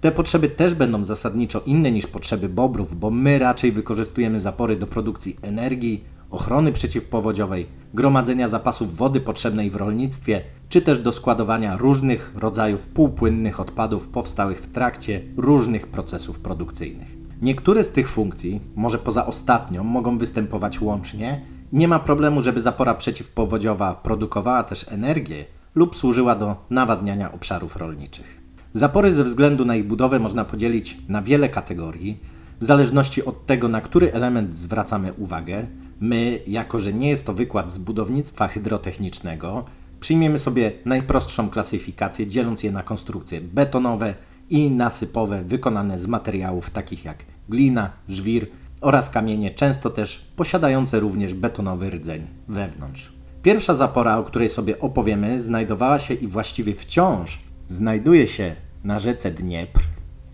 Te 0.03 0.13
potrzeby 0.13 0.49
też 0.49 0.75
będą 0.75 1.05
zasadniczo 1.05 1.63
inne 1.67 1.93
niż 1.93 2.07
potrzeby 2.07 2.49
bobrów, 2.49 2.99
bo 2.99 3.11
my 3.11 3.39
raczej 3.39 3.73
wykorzystujemy 3.73 4.41
zapory 4.41 4.77
do 4.77 4.87
produkcji 4.87 5.37
energii, 5.43 6.05
ochrony 6.31 6.73
przeciwpowodziowej, 6.73 7.67
gromadzenia 7.95 8.49
zapasów 8.49 8.97
wody 8.97 9.21
potrzebnej 9.21 9.71
w 9.71 9.77
rolnictwie, 9.77 10.43
czy 10.69 10.83
też 10.83 10.99
do 10.99 11.13
składowania 11.13 11.77
różnych 11.77 12.33
rodzajów 12.37 12.87
półpłynnych 12.87 13.61
odpadów 13.61 14.09
powstałych 14.09 14.61
w 14.61 14.73
trakcie 14.73 15.21
różnych 15.37 15.87
procesów 15.87 16.41
produkcyjnych. 16.41 17.09
Niektóre 17.43 17.85
z 17.85 17.93
tych 17.93 18.09
funkcji, 18.09 18.61
może 18.77 18.99
poza 18.99 19.27
ostatnią, 19.27 19.85
mogą 19.85 20.19
występować 20.19 20.81
łącznie. 20.81 21.47
Nie 21.73 21.89
ma 21.89 21.99
problemu, 21.99 22.41
żeby 22.41 22.61
zapora 22.61 22.95
przeciwpowodziowa 22.95 23.95
produkowała 23.95 24.63
też 24.63 24.93
energię 24.93 25.45
lub 25.75 25.97
służyła 25.97 26.35
do 26.35 26.57
nawadniania 26.71 27.33
obszarów 27.33 27.77
rolniczych. 27.77 28.42
Zapory 28.75 29.13
ze 29.13 29.25
względu 29.25 29.65
na 29.65 29.77
ich 29.77 29.87
budowę 29.87 30.19
można 30.19 30.45
podzielić 30.45 30.99
na 31.09 31.23
wiele 31.23 31.49
kategorii, 31.49 32.19
w 32.61 32.65
zależności 32.65 33.25
od 33.25 33.47
tego, 33.47 33.69
na 33.69 33.81
który 33.81 34.13
element 34.13 34.55
zwracamy 34.55 35.13
uwagę. 35.13 35.67
My, 36.01 36.41
jako 36.47 36.79
że 36.79 36.93
nie 36.93 37.09
jest 37.09 37.27
to 37.27 37.33
wykład 37.33 37.73
z 37.73 37.79
budownictwa 37.79 38.49
hydrotechnicznego, 38.49 39.65
przyjmiemy 40.01 40.39
sobie 40.39 40.73
najprostszą 40.85 41.51
klasyfikację, 41.51 42.27
dzieląc 42.27 42.63
je 42.63 42.73
na 42.73 42.83
konstrukcje 42.83 43.41
betonowe 43.41 44.15
i 44.51 44.71
nasypowe, 44.71 45.45
wykonane 45.45 45.99
z 45.99 46.07
materiałów 46.07 46.71
takich 46.71 47.05
jak 47.05 47.17
glina, 47.49 47.91
żwir 48.09 48.47
oraz 48.81 49.11
kamienie, 49.11 49.51
często 49.51 49.91
też 49.91 50.33
posiadające 50.37 51.01
również 51.01 51.35
betonowy 51.35 51.91
rdzeń 51.91 52.27
wewnątrz. 52.49 53.13
Pierwsza 53.43 53.75
zapora, 53.75 54.19
o 54.19 54.25
której 54.25 54.49
sobie 54.49 54.81
opowiemy, 54.81 55.41
znajdowała 55.41 55.99
się 55.99 56.15
i 56.15 56.27
właściwie 56.27 56.75
wciąż 56.75 57.52
znajduje 57.73 58.27
się 58.27 58.57
na 58.85 58.99
rzece 58.99 59.31
Dniepr. 59.31 59.81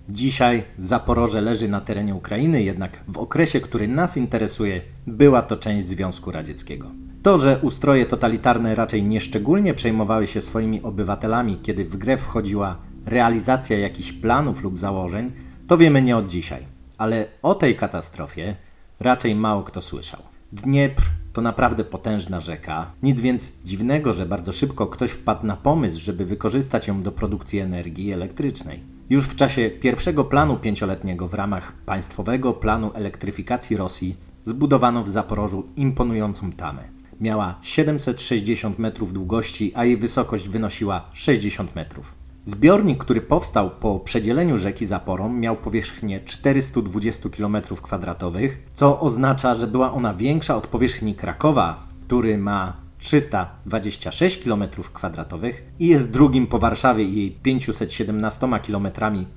Dzisiaj 0.08 0.62
Zaporoże 0.78 1.40
leży 1.40 1.68
na 1.68 1.80
terenie 1.80 2.14
Ukrainy, 2.14 2.62
jednak 2.62 3.04
w 3.08 3.18
okresie, 3.18 3.60
który 3.60 3.88
nas 3.88 4.16
interesuje, 4.16 4.80
była 5.06 5.42
to 5.42 5.56
część 5.56 5.86
Związku 5.86 6.30
Radzieckiego. 6.30 6.90
To, 7.22 7.38
że 7.38 7.58
ustroje 7.62 8.06
totalitarne 8.06 8.74
raczej 8.74 9.02
nieszczególnie 9.02 9.74
przejmowały 9.74 10.26
się 10.26 10.40
swoimi 10.40 10.82
obywatelami, 10.82 11.58
kiedy 11.62 11.84
w 11.84 11.96
grę 11.96 12.16
wchodziła 12.16 12.76
realizacja 13.06 13.78
jakichś 13.78 14.12
planów 14.12 14.62
lub 14.62 14.78
założeń, 14.78 15.32
to 15.66 15.78
wiemy 15.78 16.02
nie 16.02 16.16
od 16.16 16.26
dzisiaj. 16.26 16.62
Ale 16.98 17.26
o 17.42 17.54
tej 17.54 17.76
katastrofie 17.76 18.56
raczej 19.00 19.34
mało 19.34 19.62
kto 19.62 19.80
słyszał. 19.80 20.20
Dniepr 20.52 21.02
to 21.38 21.42
naprawdę 21.42 21.84
potężna 21.84 22.40
rzeka. 22.40 22.90
Nic 23.02 23.20
więc 23.20 23.52
dziwnego, 23.64 24.12
że 24.12 24.26
bardzo 24.26 24.52
szybko 24.52 24.86
ktoś 24.86 25.10
wpadł 25.10 25.46
na 25.46 25.56
pomysł, 25.56 26.00
żeby 26.00 26.24
wykorzystać 26.24 26.88
ją 26.88 27.02
do 27.02 27.12
produkcji 27.12 27.58
energii 27.58 28.12
elektrycznej. 28.12 28.82
Już 29.10 29.24
w 29.24 29.36
czasie 29.36 29.70
pierwszego 29.70 30.24
planu 30.24 30.56
pięcioletniego 30.56 31.28
w 31.28 31.34
ramach 31.34 31.72
państwowego 31.86 32.52
planu 32.52 32.90
elektryfikacji 32.94 33.76
Rosji 33.76 34.16
zbudowano 34.42 35.04
w 35.04 35.08
Zaporożu 35.08 35.66
imponującą 35.76 36.52
tamę. 36.52 36.82
Miała 37.20 37.58
760 37.62 38.78
metrów 38.78 39.12
długości, 39.12 39.72
a 39.74 39.84
jej 39.84 39.96
wysokość 39.96 40.48
wynosiła 40.48 41.10
60 41.12 41.74
metrów. 41.74 42.17
Zbiornik, 42.48 42.98
który 42.98 43.20
powstał 43.20 43.70
po 43.70 44.00
przedzieleniu 44.00 44.58
rzeki 44.58 44.86
Zaporą, 44.86 45.28
miał 45.32 45.56
powierzchnię 45.56 46.20
420 46.20 47.28
km2, 47.28 48.48
co 48.74 49.00
oznacza, 49.00 49.54
że 49.54 49.66
była 49.66 49.92
ona 49.92 50.14
większa 50.14 50.56
od 50.56 50.66
powierzchni 50.66 51.14
Krakowa, 51.14 51.88
który 52.06 52.38
ma 52.38 52.76
326 52.98 54.42
km2 54.46 55.52
i 55.78 55.86
jest 55.86 56.10
drugim 56.10 56.46
po 56.46 56.58
Warszawie 56.58 57.04
i 57.04 57.16
jej 57.16 57.30
517 57.30 58.48
km 58.66 58.88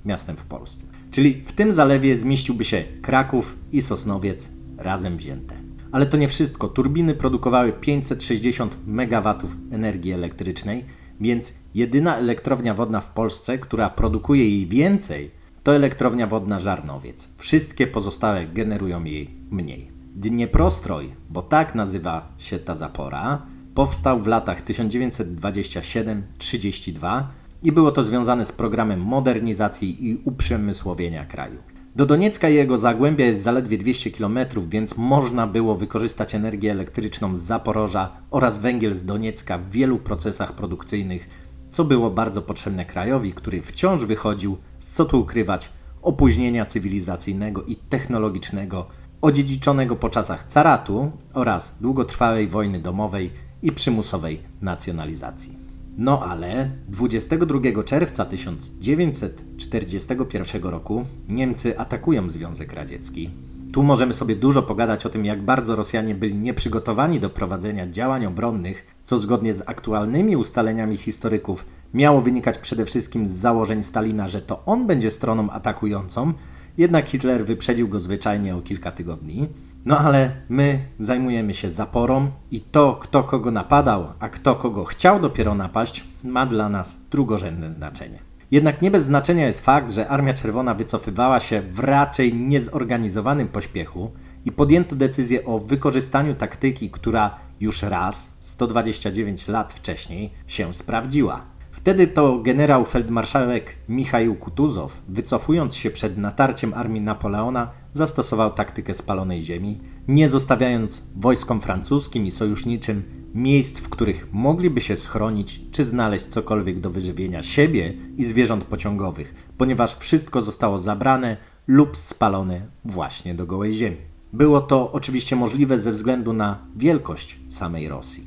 miastem 0.05 0.37
w 0.37 0.43
Polsce. 0.43 0.85
Czyli 1.11 1.43
w 1.45 1.51
tym 1.51 1.73
zalewie 1.73 2.17
zmieściłby 2.17 2.65
się 2.65 2.83
Kraków 3.01 3.55
i 3.71 3.81
Sosnowiec 3.81 4.49
razem 4.77 5.17
wzięte. 5.17 5.55
Ale 5.91 6.05
to 6.05 6.17
nie 6.17 6.27
wszystko. 6.27 6.67
Turbiny 6.67 7.15
produkowały 7.15 7.71
560 7.71 8.75
MW 8.87 9.35
energii 9.71 10.11
elektrycznej, 10.11 10.85
więc 11.21 11.53
jedyna 11.75 12.17
elektrownia 12.17 12.73
wodna 12.73 13.01
w 13.01 13.11
Polsce, 13.11 13.57
która 13.57 13.89
produkuje 13.89 14.49
jej 14.49 14.67
więcej, 14.67 15.31
to 15.63 15.75
elektrownia 15.75 16.27
wodna 16.27 16.59
Żarnowiec. 16.59 17.29
Wszystkie 17.37 17.87
pozostałe 17.87 18.47
generują 18.47 19.03
jej 19.03 19.29
mniej. 19.51 19.91
Dnieprostroj, 20.15 21.09
bo 21.29 21.41
tak 21.41 21.75
nazywa 21.75 22.27
się 22.37 22.59
ta 22.59 22.75
zapora, 22.75 23.41
powstał 23.75 24.19
w 24.19 24.27
latach 24.27 24.65
1927-32 24.65 27.23
i 27.63 27.71
było 27.71 27.91
to 27.91 28.03
związane 28.03 28.45
z 28.45 28.51
programem 28.51 29.01
modernizacji 29.01 30.09
i 30.09 30.21
uprzemysłowienia 30.25 31.25
kraju. 31.25 31.57
Do 31.95 32.05
Doniecka 32.05 32.49
i 32.49 32.55
jego 32.55 32.77
zagłębia 32.77 33.25
jest 33.25 33.41
zaledwie 33.41 33.77
200 33.77 34.11
km, 34.11 34.39
więc 34.67 34.97
można 34.97 35.47
było 35.47 35.75
wykorzystać 35.75 36.35
energię 36.35 36.71
elektryczną 36.71 37.35
z 37.35 37.41
Zaporoża 37.41 38.11
oraz 38.31 38.59
węgiel 38.59 38.95
z 38.95 39.05
Doniecka 39.05 39.57
w 39.57 39.71
wielu 39.71 39.97
procesach 39.97 40.53
produkcyjnych, 40.53 41.29
co 41.71 41.85
było 41.85 42.11
bardzo 42.11 42.41
potrzebne 42.41 42.85
krajowi, 42.85 43.33
który 43.33 43.61
wciąż 43.61 44.05
wychodził 44.05 44.57
z 44.79 44.91
co 44.91 45.05
tu 45.05 45.19
ukrywać 45.19 45.69
opóźnienia 46.01 46.65
cywilizacyjnego 46.65 47.63
i 47.63 47.75
technologicznego 47.75 48.85
odziedziczonego 49.21 49.95
po 49.95 50.09
czasach 50.09 50.47
caratu 50.47 51.11
oraz 51.33 51.77
długotrwałej 51.81 52.47
wojny 52.47 52.79
domowej 52.79 53.31
i 53.63 53.71
przymusowej 53.71 54.39
nacjonalizacji. 54.61 55.61
No 55.97 56.25
ale 56.25 56.69
22 56.87 57.83
czerwca 57.83 58.25
1941 58.25 60.63
roku 60.63 61.05
Niemcy 61.29 61.79
atakują 61.79 62.29
Związek 62.29 62.73
Radziecki. 62.73 63.29
Tu 63.73 63.83
możemy 63.83 64.13
sobie 64.13 64.35
dużo 64.35 64.63
pogadać 64.63 65.05
o 65.05 65.09
tym, 65.09 65.25
jak 65.25 65.41
bardzo 65.41 65.75
Rosjanie 65.75 66.15
byli 66.15 66.35
nieprzygotowani 66.35 67.19
do 67.19 67.29
prowadzenia 67.29 67.87
działań 67.87 68.25
obronnych, 68.25 68.95
co 69.05 69.17
zgodnie 69.17 69.53
z 69.53 69.63
aktualnymi 69.65 70.37
ustaleniami 70.37 70.97
historyków 70.97 71.65
miało 71.93 72.21
wynikać 72.21 72.57
przede 72.57 72.85
wszystkim 72.85 73.27
z 73.27 73.31
założeń 73.31 73.83
Stalina, 73.83 74.27
że 74.27 74.41
to 74.41 74.65
on 74.65 74.87
będzie 74.87 75.11
stroną 75.11 75.49
atakującą, 75.49 76.33
jednak 76.77 77.09
Hitler 77.09 77.45
wyprzedził 77.45 77.87
go 77.87 77.99
zwyczajnie 77.99 78.55
o 78.55 78.61
kilka 78.61 78.91
tygodni. 78.91 79.47
No 79.85 79.99
ale 79.99 80.31
my 80.49 80.79
zajmujemy 80.99 81.53
się 81.53 81.69
zaporą 81.71 82.31
i 82.51 82.61
to, 82.61 82.95
kto 83.01 83.23
kogo 83.23 83.51
napadał, 83.51 84.07
a 84.19 84.29
kto 84.29 84.55
kogo 84.55 84.85
chciał 84.85 85.19
dopiero 85.19 85.55
napaść, 85.55 86.03
ma 86.23 86.45
dla 86.45 86.69
nas 86.69 87.01
drugorzędne 87.11 87.71
znaczenie. 87.71 88.30
Jednak 88.51 88.81
nie 88.81 88.91
bez 88.91 89.03
znaczenia 89.03 89.47
jest 89.47 89.65
fakt, 89.65 89.91
że 89.91 90.07
Armia 90.07 90.33
Czerwona 90.33 90.73
wycofywała 90.73 91.39
się 91.39 91.61
w 91.61 91.79
raczej 91.79 92.33
niezorganizowanym 92.33 93.47
pośpiechu 93.47 94.11
i 94.45 94.51
podjęto 94.51 94.95
decyzję 94.95 95.45
o 95.45 95.59
wykorzystaniu 95.59 96.35
taktyki, 96.35 96.89
która 96.89 97.39
już 97.59 97.81
raz, 97.81 98.31
129 98.39 99.47
lat 99.47 99.73
wcześniej, 99.73 100.31
się 100.47 100.73
sprawdziła. 100.73 101.41
Wtedy 101.71 102.07
to 102.07 102.39
generał 102.39 102.85
feldmarszałek 102.85 103.77
Michał 103.89 104.35
Kutuzow, 104.35 105.01
wycofując 105.07 105.75
się 105.75 105.89
przed 105.91 106.17
natarciem 106.17 106.73
armii 106.73 107.01
Napoleona, 107.01 107.71
zastosował 107.93 108.53
taktykę 108.53 108.93
spalonej 108.93 109.43
ziemi, 109.43 109.79
nie 110.07 110.29
zostawiając 110.29 111.03
wojskom 111.15 111.61
francuskim 111.61 112.25
i 112.25 112.31
sojuszniczym 112.31 113.20
miejsc, 113.33 113.79
w 113.79 113.89
których 113.89 114.33
mogliby 114.33 114.81
się 114.81 114.95
schronić 114.95 115.61
czy 115.71 115.85
znaleźć 115.85 116.25
cokolwiek 116.25 116.79
do 116.79 116.89
wyżywienia 116.89 117.43
siebie 117.43 117.93
i 118.17 118.25
zwierząt 118.25 118.63
pociągowych, 118.63 119.35
ponieważ 119.57 119.97
wszystko 119.97 120.41
zostało 120.41 120.77
zabrane 120.77 121.37
lub 121.67 121.97
spalone 121.97 122.61
właśnie 122.85 123.35
do 123.35 123.45
gołej 123.45 123.73
ziemi. 123.73 123.97
Było 124.33 124.61
to 124.61 124.91
oczywiście 124.91 125.35
możliwe 125.35 125.79
ze 125.79 125.91
względu 125.91 126.33
na 126.33 126.59
wielkość 126.75 127.39
samej 127.49 127.87
Rosji. 127.87 128.23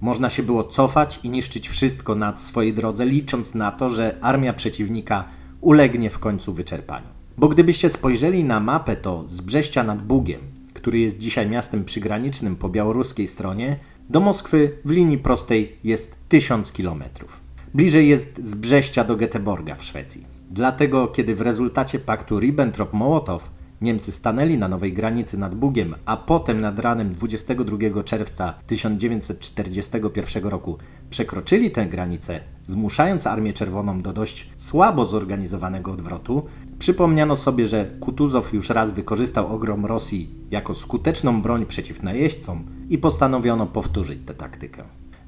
Można 0.00 0.30
się 0.30 0.42
było 0.42 0.64
cofać 0.64 1.20
i 1.22 1.30
niszczyć 1.30 1.68
wszystko 1.68 2.14
na 2.14 2.36
swojej 2.36 2.72
drodze, 2.72 3.06
licząc 3.06 3.54
na 3.54 3.72
to, 3.72 3.90
że 3.90 4.18
armia 4.20 4.52
przeciwnika 4.52 5.24
ulegnie 5.60 6.10
w 6.10 6.18
końcu 6.18 6.52
wyczerpaniu. 6.52 7.06
Bo 7.38 7.48
gdybyście 7.48 7.90
spojrzeli 7.90 8.44
na 8.44 8.60
mapę, 8.60 8.96
to 8.96 9.24
z 9.26 9.40
Brześcia 9.40 9.84
nad 9.84 10.02
Bugiem, 10.02 10.40
który 10.74 10.98
jest 10.98 11.18
dzisiaj 11.18 11.48
miastem 11.48 11.84
przygranicznym 11.84 12.56
po 12.56 12.68
białoruskiej 12.68 13.28
stronie, 13.28 13.76
do 14.08 14.20
Moskwy 14.20 14.78
w 14.84 14.90
linii 14.90 15.18
prostej 15.18 15.78
jest 15.84 16.16
1000 16.28 16.72
kilometrów. 16.72 17.40
Bliżej 17.74 18.08
jest 18.08 18.44
z 18.44 18.54
Brześcia 18.54 19.04
do 19.04 19.16
Göteborga 19.16 19.76
w 19.76 19.84
Szwecji. 19.84 20.26
Dlatego, 20.50 21.08
kiedy 21.08 21.34
w 21.34 21.40
rezultacie 21.40 21.98
paktu 21.98 22.38
Ribbentrop-Mołotow 22.38 23.38
Niemcy 23.80 24.12
stanęli 24.12 24.58
na 24.58 24.68
nowej 24.68 24.92
granicy 24.92 25.38
nad 25.38 25.54
Bugiem, 25.54 25.94
a 26.04 26.16
potem 26.16 26.60
nad 26.60 26.78
ranem 26.78 27.12
22 27.12 28.02
czerwca 28.02 28.54
1941 28.66 30.44
roku 30.44 30.78
przekroczyli 31.10 31.70
tę 31.70 31.86
granicę, 31.86 32.40
zmuszając 32.64 33.26
Armię 33.26 33.52
Czerwoną 33.52 34.02
do 34.02 34.12
dość 34.12 34.50
słabo 34.56 35.04
zorganizowanego 35.04 35.92
odwrotu, 35.92 36.46
przypomniano 36.84 37.36
sobie, 37.36 37.66
że 37.66 37.84
Kutuzow 38.00 38.52
już 38.52 38.68
raz 38.68 38.92
wykorzystał 38.92 39.54
ogrom 39.54 39.86
Rosji 39.86 40.30
jako 40.50 40.74
skuteczną 40.74 41.42
broń 41.42 41.66
przeciw 41.66 42.02
najeźdźcom 42.02 42.64
i 42.90 42.98
postanowiono 42.98 43.66
powtórzyć 43.66 44.18
tę 44.26 44.34
taktykę. 44.34 44.82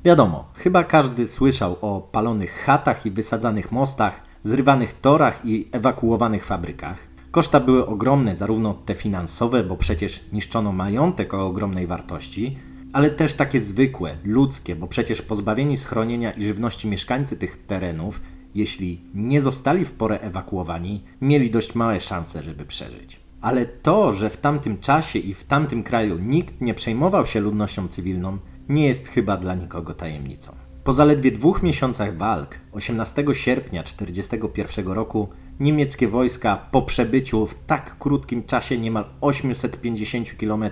Wiadomo, 0.04 0.44
chyba 0.54 0.84
każdy 0.84 1.28
słyszał 1.28 1.76
o 1.80 2.00
palonych 2.12 2.52
chatach 2.52 3.06
i 3.06 3.10
wysadzanych 3.10 3.72
mostach, 3.72 4.22
zrywanych 4.42 5.00
torach 5.00 5.40
i 5.44 5.68
ewakuowanych 5.72 6.44
fabrykach. 6.44 6.98
Koszta 7.30 7.60
były 7.60 7.86
ogromne, 7.86 8.34
zarówno 8.34 8.74
te 8.74 8.94
finansowe, 8.94 9.64
bo 9.64 9.76
przecież 9.76 10.24
niszczono 10.32 10.72
majątek 10.72 11.34
o 11.34 11.46
ogromnej 11.46 11.86
wartości, 11.86 12.58
ale 12.92 13.10
też 13.10 13.34
takie 13.34 13.60
zwykłe, 13.60 14.16
ludzkie, 14.24 14.76
bo 14.76 14.86
przecież 14.86 15.22
pozbawieni 15.22 15.76
schronienia 15.76 16.32
i 16.32 16.46
żywności 16.46 16.88
mieszkańcy 16.88 17.36
tych 17.36 17.66
terenów, 17.66 18.20
jeśli 18.56 19.00
nie 19.14 19.42
zostali 19.42 19.84
w 19.84 19.92
porę 19.92 20.20
ewakuowani, 20.20 21.02
mieli 21.20 21.50
dość 21.50 21.74
małe 21.74 22.00
szanse, 22.00 22.42
żeby 22.42 22.64
przeżyć. 22.64 23.20
Ale 23.40 23.66
to, 23.66 24.12
że 24.12 24.30
w 24.30 24.36
tamtym 24.36 24.78
czasie 24.78 25.18
i 25.18 25.34
w 25.34 25.44
tamtym 25.44 25.82
kraju 25.82 26.18
nikt 26.18 26.60
nie 26.60 26.74
przejmował 26.74 27.26
się 27.26 27.40
ludnością 27.40 27.88
cywilną, 27.88 28.38
nie 28.68 28.86
jest 28.86 29.08
chyba 29.08 29.36
dla 29.36 29.54
nikogo 29.54 29.94
tajemnicą. 29.94 30.52
Po 30.84 30.92
zaledwie 30.92 31.32
dwóch 31.32 31.62
miesiącach 31.62 32.16
walk, 32.16 32.58
18 32.72 33.24
sierpnia 33.32 33.82
1941 33.82 34.88
roku, 34.88 35.28
niemieckie 35.60 36.08
wojska 36.08 36.56
po 36.70 36.82
przebyciu 36.82 37.46
w 37.46 37.54
tak 37.66 37.98
krótkim 37.98 38.44
czasie 38.44 38.78
niemal 38.78 39.04
850 39.20 40.32
km 40.40 40.64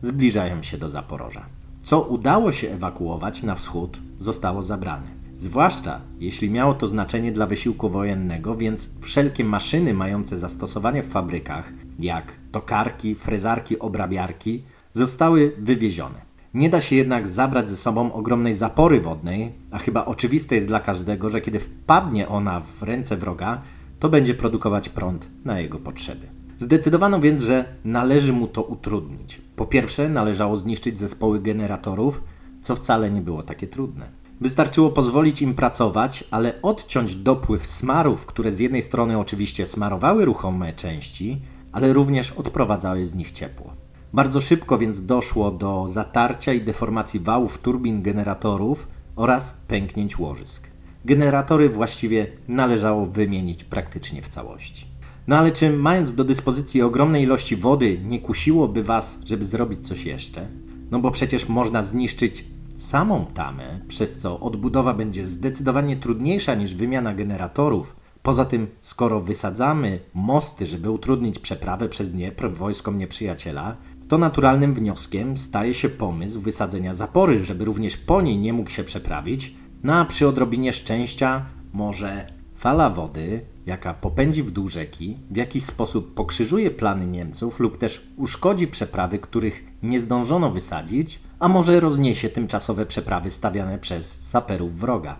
zbliżają 0.00 0.62
się 0.62 0.78
do 0.78 0.88
Zaporoża. 0.88 1.46
Co 1.82 2.02
udało 2.02 2.52
się 2.52 2.70
ewakuować 2.70 3.42
na 3.42 3.54
wschód, 3.54 3.98
zostało 4.18 4.62
zabrane. 4.62 5.19
Zwłaszcza 5.40 6.00
jeśli 6.18 6.50
miało 6.50 6.74
to 6.74 6.88
znaczenie 6.88 7.32
dla 7.32 7.46
wysiłku 7.46 7.88
wojennego, 7.88 8.54
więc 8.54 8.90
wszelkie 9.00 9.44
maszyny 9.44 9.94
mające 9.94 10.38
zastosowanie 10.38 11.02
w 11.02 11.08
fabrykach, 11.08 11.72
jak 11.98 12.32
tokarki, 12.52 13.14
frezarki, 13.14 13.78
obrabiarki, 13.78 14.62
zostały 14.92 15.52
wywiezione. 15.58 16.20
Nie 16.54 16.70
da 16.70 16.80
się 16.80 16.96
jednak 16.96 17.28
zabrać 17.28 17.70
ze 17.70 17.76
sobą 17.76 18.12
ogromnej 18.12 18.54
zapory 18.54 19.00
wodnej, 19.00 19.52
a 19.70 19.78
chyba 19.78 20.04
oczywiste 20.04 20.54
jest 20.54 20.66
dla 20.66 20.80
każdego, 20.80 21.28
że 21.28 21.40
kiedy 21.40 21.60
wpadnie 21.60 22.28
ona 22.28 22.60
w 22.60 22.82
ręce 22.82 23.16
wroga, 23.16 23.62
to 23.98 24.08
będzie 24.08 24.34
produkować 24.34 24.88
prąd 24.88 25.26
na 25.44 25.60
jego 25.60 25.78
potrzeby. 25.78 26.26
Zdecydowano 26.58 27.20
więc, 27.20 27.42
że 27.42 27.64
należy 27.84 28.32
mu 28.32 28.46
to 28.46 28.62
utrudnić. 28.62 29.40
Po 29.56 29.66
pierwsze, 29.66 30.08
należało 30.08 30.56
zniszczyć 30.56 30.98
zespoły 30.98 31.40
generatorów, 31.40 32.22
co 32.62 32.76
wcale 32.76 33.10
nie 33.10 33.20
było 33.20 33.42
takie 33.42 33.66
trudne. 33.66 34.19
Wystarczyło 34.40 34.90
pozwolić 34.90 35.42
im 35.42 35.54
pracować, 35.54 36.24
ale 36.30 36.62
odciąć 36.62 37.14
dopływ 37.14 37.66
smarów, 37.66 38.26
które 38.26 38.52
z 38.52 38.58
jednej 38.58 38.82
strony 38.82 39.18
oczywiście 39.18 39.66
smarowały 39.66 40.24
ruchome 40.24 40.72
części, 40.72 41.40
ale 41.72 41.92
również 41.92 42.32
odprowadzały 42.32 43.06
z 43.06 43.14
nich 43.14 43.32
ciepło. 43.32 43.72
Bardzo 44.12 44.40
szybko 44.40 44.78
więc 44.78 45.06
doszło 45.06 45.50
do 45.50 45.88
zatarcia 45.88 46.52
i 46.52 46.60
deformacji 46.60 47.20
wałów 47.20 47.58
turbin 47.58 48.02
generatorów 48.02 48.88
oraz 49.16 49.56
pęknięć 49.68 50.18
łożysk. 50.18 50.66
Generatory 51.04 51.68
właściwie 51.68 52.26
należało 52.48 53.06
wymienić 53.06 53.64
praktycznie 53.64 54.22
w 54.22 54.28
całości. 54.28 54.86
No 55.26 55.36
ale 55.36 55.52
czy 55.52 55.70
mając 55.70 56.14
do 56.14 56.24
dyspozycji 56.24 56.82
ogromnej 56.82 57.22
ilości 57.22 57.56
wody, 57.56 58.00
nie 58.04 58.20
kusiłoby 58.20 58.82
Was, 58.82 59.18
żeby 59.24 59.44
zrobić 59.44 59.88
coś 59.88 60.04
jeszcze? 60.04 60.48
No 60.90 60.98
bo 60.98 61.10
przecież 61.10 61.48
można 61.48 61.82
zniszczyć 61.82 62.44
samą 62.80 63.26
tamę, 63.34 63.80
przez 63.88 64.18
co 64.18 64.40
odbudowa 64.40 64.94
będzie 64.94 65.26
zdecydowanie 65.26 65.96
trudniejsza 65.96 66.54
niż 66.54 66.74
wymiana 66.74 67.14
generatorów. 67.14 67.96
Poza 68.22 68.44
tym, 68.44 68.66
skoro 68.80 69.20
wysadzamy 69.20 70.00
mosty, 70.14 70.66
żeby 70.66 70.90
utrudnić 70.90 71.38
przeprawę 71.38 71.88
przez 71.88 72.10
Dniepr 72.10 72.50
wojskom 72.50 72.98
nieprzyjaciela, 72.98 73.76
to 74.08 74.18
naturalnym 74.18 74.74
wnioskiem 74.74 75.36
staje 75.36 75.74
się 75.74 75.88
pomysł 75.88 76.40
wysadzenia 76.40 76.94
zapory, 76.94 77.44
żeby 77.44 77.64
również 77.64 77.96
po 77.96 78.22
niej 78.22 78.38
nie 78.38 78.52
mógł 78.52 78.70
się 78.70 78.84
przeprawić, 78.84 79.54
no 79.82 79.94
a 79.94 80.04
przy 80.04 80.28
odrobinie 80.28 80.72
szczęścia 80.72 81.46
może 81.72 82.26
fala 82.54 82.90
wody, 82.90 83.40
jaka 83.70 83.94
popędzi 83.94 84.42
w 84.42 84.50
dół 84.50 84.68
rzeki, 84.68 85.16
w 85.30 85.36
jakiś 85.36 85.64
sposób 85.64 86.14
pokrzyżuje 86.14 86.70
plany 86.70 87.06
Niemców 87.06 87.60
lub 87.60 87.78
też 87.78 88.06
uszkodzi 88.16 88.68
przeprawy, 88.68 89.18
których 89.18 89.64
nie 89.82 90.00
zdążono 90.00 90.50
wysadzić, 90.50 91.20
a 91.38 91.48
może 91.48 91.80
rozniesie 91.80 92.28
tymczasowe 92.28 92.86
przeprawy 92.86 93.30
stawiane 93.30 93.78
przez 93.78 94.20
saperów 94.20 94.80
wroga. 94.80 95.16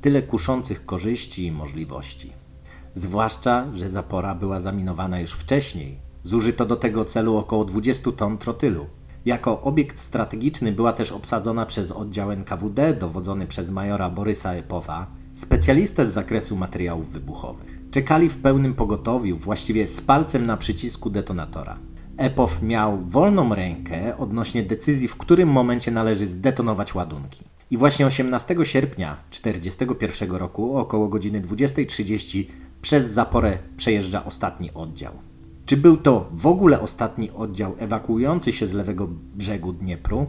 Tyle 0.00 0.22
kuszących 0.22 0.86
korzyści 0.86 1.46
i 1.46 1.52
możliwości. 1.52 2.32
Zwłaszcza, 2.94 3.66
że 3.74 3.88
zapora 3.88 4.34
była 4.34 4.60
zaminowana 4.60 5.20
już 5.20 5.32
wcześniej, 5.32 6.10
Zużyto 6.22 6.66
do 6.66 6.76
tego 6.76 7.04
celu 7.04 7.36
około 7.36 7.64
20 7.64 8.12
ton 8.12 8.38
trotylu. 8.38 8.86
Jako 9.24 9.62
obiekt 9.62 9.98
strategiczny 9.98 10.72
była 10.72 10.92
też 10.92 11.12
obsadzona 11.12 11.66
przez 11.66 11.92
oddział 11.92 12.30
NKWD 12.30 12.94
dowodzony 12.94 13.46
przez 13.46 13.70
majora 13.70 14.10
Borysa 14.10 14.52
Epowa, 14.52 15.06
specjalistę 15.34 16.06
z 16.06 16.12
zakresu 16.12 16.56
materiałów 16.56 17.12
wybuchowych. 17.12 17.79
Czekali 17.90 18.28
w 18.28 18.38
pełnym 18.38 18.74
pogotowiu, 18.74 19.36
właściwie 19.36 19.88
z 19.88 20.00
palcem 20.00 20.46
na 20.46 20.56
przycisku 20.56 21.10
detonatora. 21.10 21.78
Epow 22.16 22.62
miał 22.62 22.98
wolną 22.98 23.54
rękę 23.54 24.16
odnośnie 24.18 24.62
decyzji, 24.62 25.08
w 25.08 25.16
którym 25.16 25.48
momencie 25.48 25.90
należy 25.90 26.26
zdetonować 26.26 26.94
ładunki. 26.94 27.44
I 27.70 27.76
właśnie 27.76 28.06
18 28.06 28.56
sierpnia 28.62 29.16
1941 29.30 30.36
roku, 30.36 30.76
około 30.76 31.08
godziny 31.08 31.40
20.30, 31.40 32.44
przez 32.82 33.10
zaporę 33.10 33.58
przejeżdża 33.76 34.24
ostatni 34.24 34.70
oddział. 34.74 35.12
Czy 35.66 35.76
był 35.76 35.96
to 35.96 36.28
w 36.32 36.46
ogóle 36.46 36.80
ostatni 36.80 37.30
oddział 37.30 37.74
ewakuujący 37.78 38.52
się 38.52 38.66
z 38.66 38.72
lewego 38.72 39.08
brzegu 39.34 39.72
Dniepru? 39.72 40.26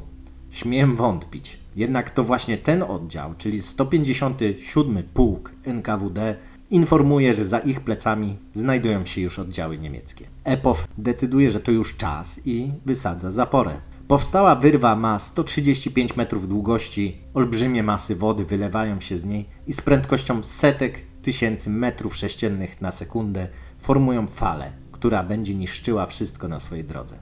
Śmiem 0.49 0.95
wątpić. 0.95 1.59
Jednak 1.75 2.11
to 2.11 2.23
właśnie 2.23 2.57
ten 2.57 2.83
oddział, 2.83 3.33
czyli 3.37 3.61
157 3.61 5.03
Pułk 5.13 5.51
NKWD, 5.65 6.35
informuje, 6.71 7.33
że 7.33 7.45
za 7.45 7.59
ich 7.59 7.81
plecami 7.81 8.37
znajdują 8.53 9.05
się 9.05 9.21
już 9.21 9.39
oddziały 9.39 9.77
niemieckie. 9.77 10.25
Epow 10.43 10.87
decyduje, 10.97 11.51
że 11.51 11.59
to 11.59 11.71
już 11.71 11.97
czas 11.97 12.41
i 12.45 12.71
wysadza 12.85 13.31
zaporę. 13.31 13.81
Powstała 14.07 14.55
wyrwa 14.55 14.95
ma 14.95 15.19
135 15.19 16.15
metrów 16.15 16.47
długości, 16.47 17.17
olbrzymie 17.33 17.83
masy 17.83 18.15
wody 18.15 18.45
wylewają 18.45 18.99
się 18.99 19.17
z 19.17 19.25
niej 19.25 19.45
i 19.67 19.73
z 19.73 19.81
prędkością 19.81 20.43
setek 20.43 20.99
tysięcy 21.21 21.69
metrów 21.69 22.15
sześciennych 22.15 22.81
na 22.81 22.91
sekundę 22.91 23.47
formują 23.79 24.27
fale, 24.27 24.71
która 24.91 25.23
będzie 25.23 25.55
niszczyła 25.55 26.05
wszystko 26.05 26.47
na 26.47 26.59
swojej 26.59 26.83
drodze. 26.83 27.15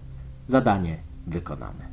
Zadanie 0.48 0.98
wykonane. 1.28 1.90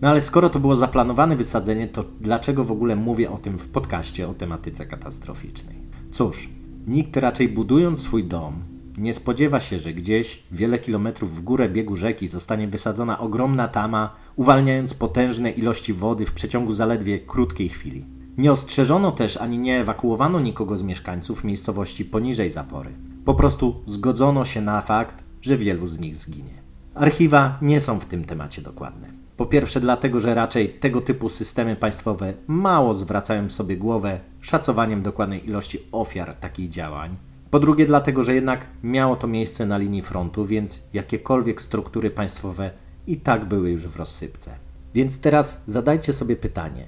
No 0.00 0.08
ale 0.08 0.20
skoro 0.20 0.50
to 0.50 0.60
było 0.60 0.76
zaplanowane 0.76 1.36
wysadzenie, 1.36 1.88
to 1.88 2.04
dlaczego 2.20 2.64
w 2.64 2.72
ogóle 2.72 2.96
mówię 2.96 3.30
o 3.30 3.38
tym 3.38 3.58
w 3.58 3.68
podcaście 3.68 4.28
o 4.28 4.34
tematyce 4.34 4.86
katastroficznej? 4.86 5.76
Cóż, 6.10 6.48
nikt 6.86 7.16
raczej 7.16 7.48
budując 7.48 8.00
swój 8.00 8.24
dom 8.24 8.74
nie 8.98 9.14
spodziewa 9.14 9.60
się, 9.60 9.78
że 9.78 9.92
gdzieś 9.92 10.42
wiele 10.52 10.78
kilometrów 10.78 11.36
w 11.36 11.40
górę 11.40 11.68
biegu 11.68 11.96
rzeki 11.96 12.28
zostanie 12.28 12.68
wysadzona 12.68 13.18
ogromna 13.18 13.68
tama, 13.68 14.16
uwalniając 14.36 14.94
potężne 14.94 15.50
ilości 15.50 15.92
wody 15.92 16.26
w 16.26 16.32
przeciągu 16.32 16.72
zaledwie 16.72 17.18
krótkiej 17.18 17.68
chwili. 17.68 18.04
Nie 18.38 18.52
ostrzeżono 18.52 19.12
też 19.12 19.36
ani 19.36 19.58
nie 19.58 19.80
ewakuowano 19.80 20.40
nikogo 20.40 20.76
z 20.76 20.82
mieszkańców 20.82 21.44
miejscowości 21.44 22.04
poniżej 22.04 22.50
zapory. 22.50 22.90
Po 23.24 23.34
prostu 23.34 23.82
zgodzono 23.86 24.44
się 24.44 24.60
na 24.60 24.80
fakt, 24.80 25.24
że 25.40 25.56
wielu 25.56 25.88
z 25.88 25.98
nich 25.98 26.16
zginie. 26.16 26.62
Archiwa 26.94 27.58
nie 27.62 27.80
są 27.80 28.00
w 28.00 28.06
tym 28.06 28.24
temacie 28.24 28.62
dokładne. 28.62 29.23
Po 29.36 29.46
pierwsze, 29.46 29.80
dlatego, 29.80 30.20
że 30.20 30.34
raczej 30.34 30.68
tego 30.68 31.00
typu 31.00 31.28
systemy 31.28 31.76
państwowe 31.76 32.34
mało 32.46 32.94
zwracają 32.94 33.50
sobie 33.50 33.76
głowę 33.76 34.20
szacowaniem 34.40 35.02
dokładnej 35.02 35.48
ilości 35.48 35.78
ofiar 35.92 36.34
takich 36.34 36.68
działań. 36.68 37.16
Po 37.50 37.60
drugie, 37.60 37.86
dlatego, 37.86 38.22
że 38.22 38.34
jednak 38.34 38.66
miało 38.82 39.16
to 39.16 39.26
miejsce 39.26 39.66
na 39.66 39.78
linii 39.78 40.02
frontu, 40.02 40.46
więc 40.46 40.82
jakiekolwiek 40.92 41.62
struktury 41.62 42.10
państwowe 42.10 42.70
i 43.06 43.16
tak 43.16 43.44
były 43.44 43.70
już 43.70 43.86
w 43.86 43.96
rozsypce. 43.96 44.54
Więc 44.94 45.20
teraz 45.20 45.62
zadajcie 45.66 46.12
sobie 46.12 46.36
pytanie: 46.36 46.84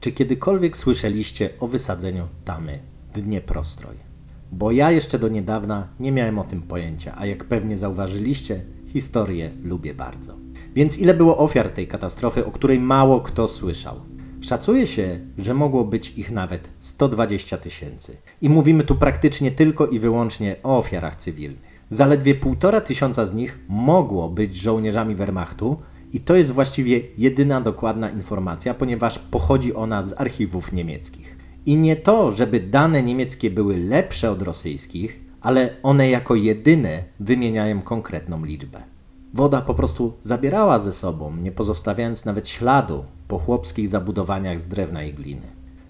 czy 0.00 0.12
kiedykolwiek 0.12 0.76
słyszeliście 0.76 1.50
o 1.60 1.66
wysadzeniu 1.66 2.28
tamy 2.44 2.78
w 3.14 3.20
Dnieprostroj? 3.20 4.10
bo 4.52 4.70
ja 4.70 4.90
jeszcze 4.90 5.18
do 5.18 5.28
niedawna 5.28 5.88
nie 6.00 6.12
miałem 6.12 6.38
o 6.38 6.44
tym 6.44 6.62
pojęcia, 6.62 7.14
a 7.18 7.26
jak 7.26 7.44
pewnie 7.44 7.76
zauważyliście, 7.76 8.64
historię 8.86 9.50
lubię 9.62 9.94
bardzo. 9.94 10.36
Więc 10.74 10.98
ile 10.98 11.14
było 11.14 11.38
ofiar 11.38 11.68
tej 11.68 11.88
katastrofy, 11.88 12.46
o 12.46 12.50
której 12.50 12.80
mało 12.80 13.20
kto 13.20 13.48
słyszał? 13.48 14.00
Szacuje 14.40 14.86
się, 14.86 15.20
że 15.38 15.54
mogło 15.54 15.84
być 15.84 16.18
ich 16.18 16.30
nawet 16.30 16.68
120 16.78 17.56
tysięcy. 17.56 18.16
I 18.42 18.48
mówimy 18.48 18.84
tu 18.84 18.94
praktycznie 18.94 19.50
tylko 19.50 19.86
i 19.86 19.98
wyłącznie 19.98 20.56
o 20.62 20.78
ofiarach 20.78 21.16
cywilnych. 21.16 21.80
Zaledwie 21.88 22.34
półtora 22.34 22.80
tysiąca 22.80 23.26
z 23.26 23.34
nich 23.34 23.58
mogło 23.68 24.28
być 24.28 24.56
żołnierzami 24.56 25.14
Wehrmachtu, 25.14 25.76
i 26.12 26.20
to 26.20 26.36
jest 26.36 26.52
właściwie 26.52 27.00
jedyna 27.18 27.60
dokładna 27.60 28.10
informacja, 28.10 28.74
ponieważ 28.74 29.18
pochodzi 29.18 29.74
ona 29.74 30.02
z 30.02 30.20
archiwów 30.20 30.72
niemieckich. 30.72 31.36
I 31.66 31.76
nie 31.76 31.96
to, 31.96 32.30
żeby 32.30 32.60
dane 32.60 33.02
niemieckie 33.02 33.50
były 33.50 33.76
lepsze 33.76 34.30
od 34.30 34.42
rosyjskich, 34.42 35.20
ale 35.40 35.76
one 35.82 36.10
jako 36.10 36.34
jedyne 36.34 37.04
wymieniają 37.20 37.82
konkretną 37.82 38.44
liczbę. 38.44 38.89
Woda 39.34 39.60
po 39.60 39.74
prostu 39.74 40.12
zabierała 40.20 40.78
ze 40.78 40.92
sobą, 40.92 41.36
nie 41.36 41.52
pozostawiając 41.52 42.24
nawet 42.24 42.48
śladu 42.48 43.04
po 43.28 43.38
chłopskich 43.38 43.88
zabudowaniach 43.88 44.60
z 44.60 44.68
drewna 44.68 45.04
i 45.04 45.14
gliny. 45.14 45.46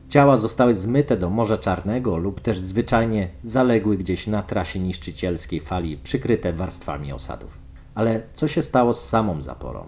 Ciała 0.08 0.36
zostały 0.36 0.74
zmyte 0.74 1.16
do 1.16 1.30
Morza 1.30 1.56
Czarnego 1.56 2.16
lub 2.16 2.40
też 2.40 2.58
zwyczajnie 2.58 3.28
zaległy 3.42 3.96
gdzieś 3.96 4.26
na 4.26 4.42
trasie 4.42 4.80
niszczycielskiej 4.80 5.60
fali, 5.60 5.96
przykryte 5.96 6.52
warstwami 6.52 7.12
osadów. 7.12 7.58
Ale 7.94 8.22
co 8.34 8.48
się 8.48 8.62
stało 8.62 8.92
z 8.92 9.08
samą 9.08 9.40
zaporą? 9.40 9.84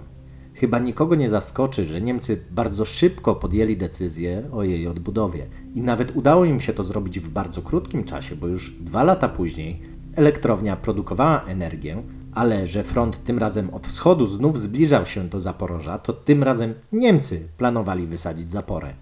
Chyba 0.55 0.79
nikogo 0.79 1.15
nie 1.15 1.29
zaskoczy, 1.29 1.87
że 1.87 2.01
Niemcy 2.01 2.45
bardzo 2.51 2.85
szybko 2.85 3.35
podjęli 3.35 3.77
decyzję 3.77 4.43
o 4.53 4.63
jej 4.63 4.87
odbudowie 4.87 5.47
i 5.75 5.83
nawet 5.83 6.17
udało 6.17 6.45
im 6.45 6.61
się 6.61 6.73
to 6.73 6.85
zrobić 6.85 7.21
w 7.21 7.31
bardzo 7.31 7.63
krótkim 7.63 8.05
czasie, 8.05 8.37
bo 8.37 8.47
już 8.47 8.71
dwa 8.71 9.03
lata 9.03 9.29
później 9.29 9.83
elektrownia 10.17 10.77
produkowała 10.77 11.45
energię, 11.45 12.03
ale 12.33 12.67
że 12.67 12.85
front 12.85 13.25
tym 13.25 13.39
razem 13.39 13.71
od 13.71 13.87
wschodu 13.87 14.27
znów 14.27 14.61
zbliżał 14.61 15.07
się 15.07 15.29
do 15.29 15.41
Zaporoża, 15.41 15.99
to 15.99 16.13
tym 16.13 16.43
razem 16.43 16.75
Niemcy 16.93 17.49
planowali 17.57 18.07
wysadzić 18.07 18.53
zaporę. 18.53 18.95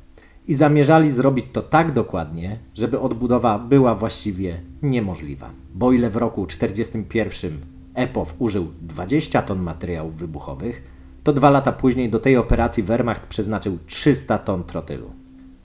I 0.49 0.55
zamierzali 0.55 1.11
zrobić 1.11 1.47
to 1.53 1.63
tak 1.63 1.93
dokładnie, 1.93 2.59
żeby 2.75 3.01
odbudowa 3.01 3.59
była 3.59 3.95
właściwie 3.95 4.61
niemożliwa. 4.83 5.51
Bo 5.75 5.93
ile 5.93 6.11
w 6.11 6.17
roku 6.17 6.47
1941 6.47 7.81
EPOW 7.95 8.35
użył 8.39 8.67
20 8.83 9.43
ton 9.43 9.59
materiałów 9.63 10.17
wybuchowych, 10.17 10.83
to 11.25 11.33
dwa 11.33 11.51
lata 11.51 11.73
później 11.73 12.11
do 12.11 12.19
tej 12.19 12.37
operacji 12.37 12.83
Wehrmacht 12.83 13.27
przeznaczył 13.27 13.79
300 13.87 14.39
ton 14.39 14.65
trotylu. 14.65 15.11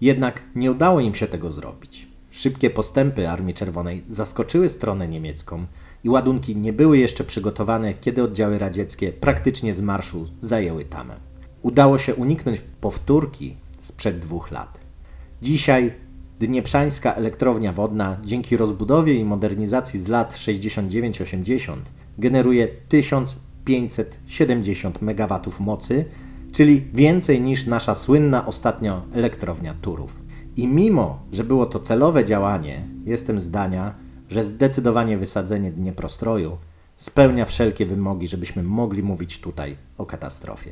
Jednak 0.02 0.42
nie 0.56 0.72
udało 0.72 1.00
im 1.00 1.16
się 1.16 1.28
tego 1.28 1.54
zrobić. 1.54 2.08
Szybkie 2.32 2.70
postępy 2.70 3.30
Armii 3.30 3.54
Czerwonej 3.54 4.04
zaskoczyły 4.10 4.70
stronę 4.70 5.08
niemiecką 5.08 5.66
i 6.06 6.10
ładunki 6.10 6.56
nie 6.56 6.74
były 6.74 6.98
jeszcze 6.98 7.24
przygotowane, 7.24 7.94
kiedy 7.94 8.24
oddziały 8.24 8.60
radzieckie 8.60 9.12
praktycznie 9.12 9.74
z 9.74 9.82
marszu 9.82 10.26
zajęły 10.40 10.86
tamę. 10.86 11.16
Udało 11.62 11.98
się 11.98 12.16
uniknąć 12.16 12.62
powtórki 12.82 13.56
sprzed 13.80 14.20
dwóch 14.20 14.52
lat. 14.52 14.80
Dzisiaj 15.42 15.94
Dnieprzańska 16.40 17.14
elektrownia 17.14 17.74
wodna 17.74 18.18
dzięki 18.26 18.58
rozbudowie 18.58 19.14
i 19.14 19.26
modernizacji 19.26 20.00
z 20.00 20.08
lat 20.08 20.34
69-80 20.34 21.76
generuje 22.18 22.68
1570 22.68 25.02
MW 25.02 25.40
mocy, 25.60 26.06
czyli 26.52 26.82
więcej 26.94 27.42
niż 27.42 27.66
nasza 27.66 27.96
słynna 27.96 28.46
ostatnio 28.46 29.02
elektrownia 29.14 29.74
Turów. 29.82 30.20
I 30.58 30.68
mimo, 30.68 31.20
że 31.32 31.44
było 31.44 31.66
to 31.66 31.80
celowe 31.80 32.26
działanie, 32.26 32.88
jestem 33.06 33.40
zdania, 33.40 34.05
że 34.30 34.44
zdecydowanie 34.44 35.18
wysadzenie 35.18 35.72
Dnieprostroju 35.72 36.58
spełnia 36.96 37.46
wszelkie 37.46 37.86
wymogi, 37.86 38.28
żebyśmy 38.28 38.64
mogli 38.64 39.04
mówić 39.04 39.40
tutaj 39.40 39.78
o 39.98 40.06
katastrofie. 40.06 40.72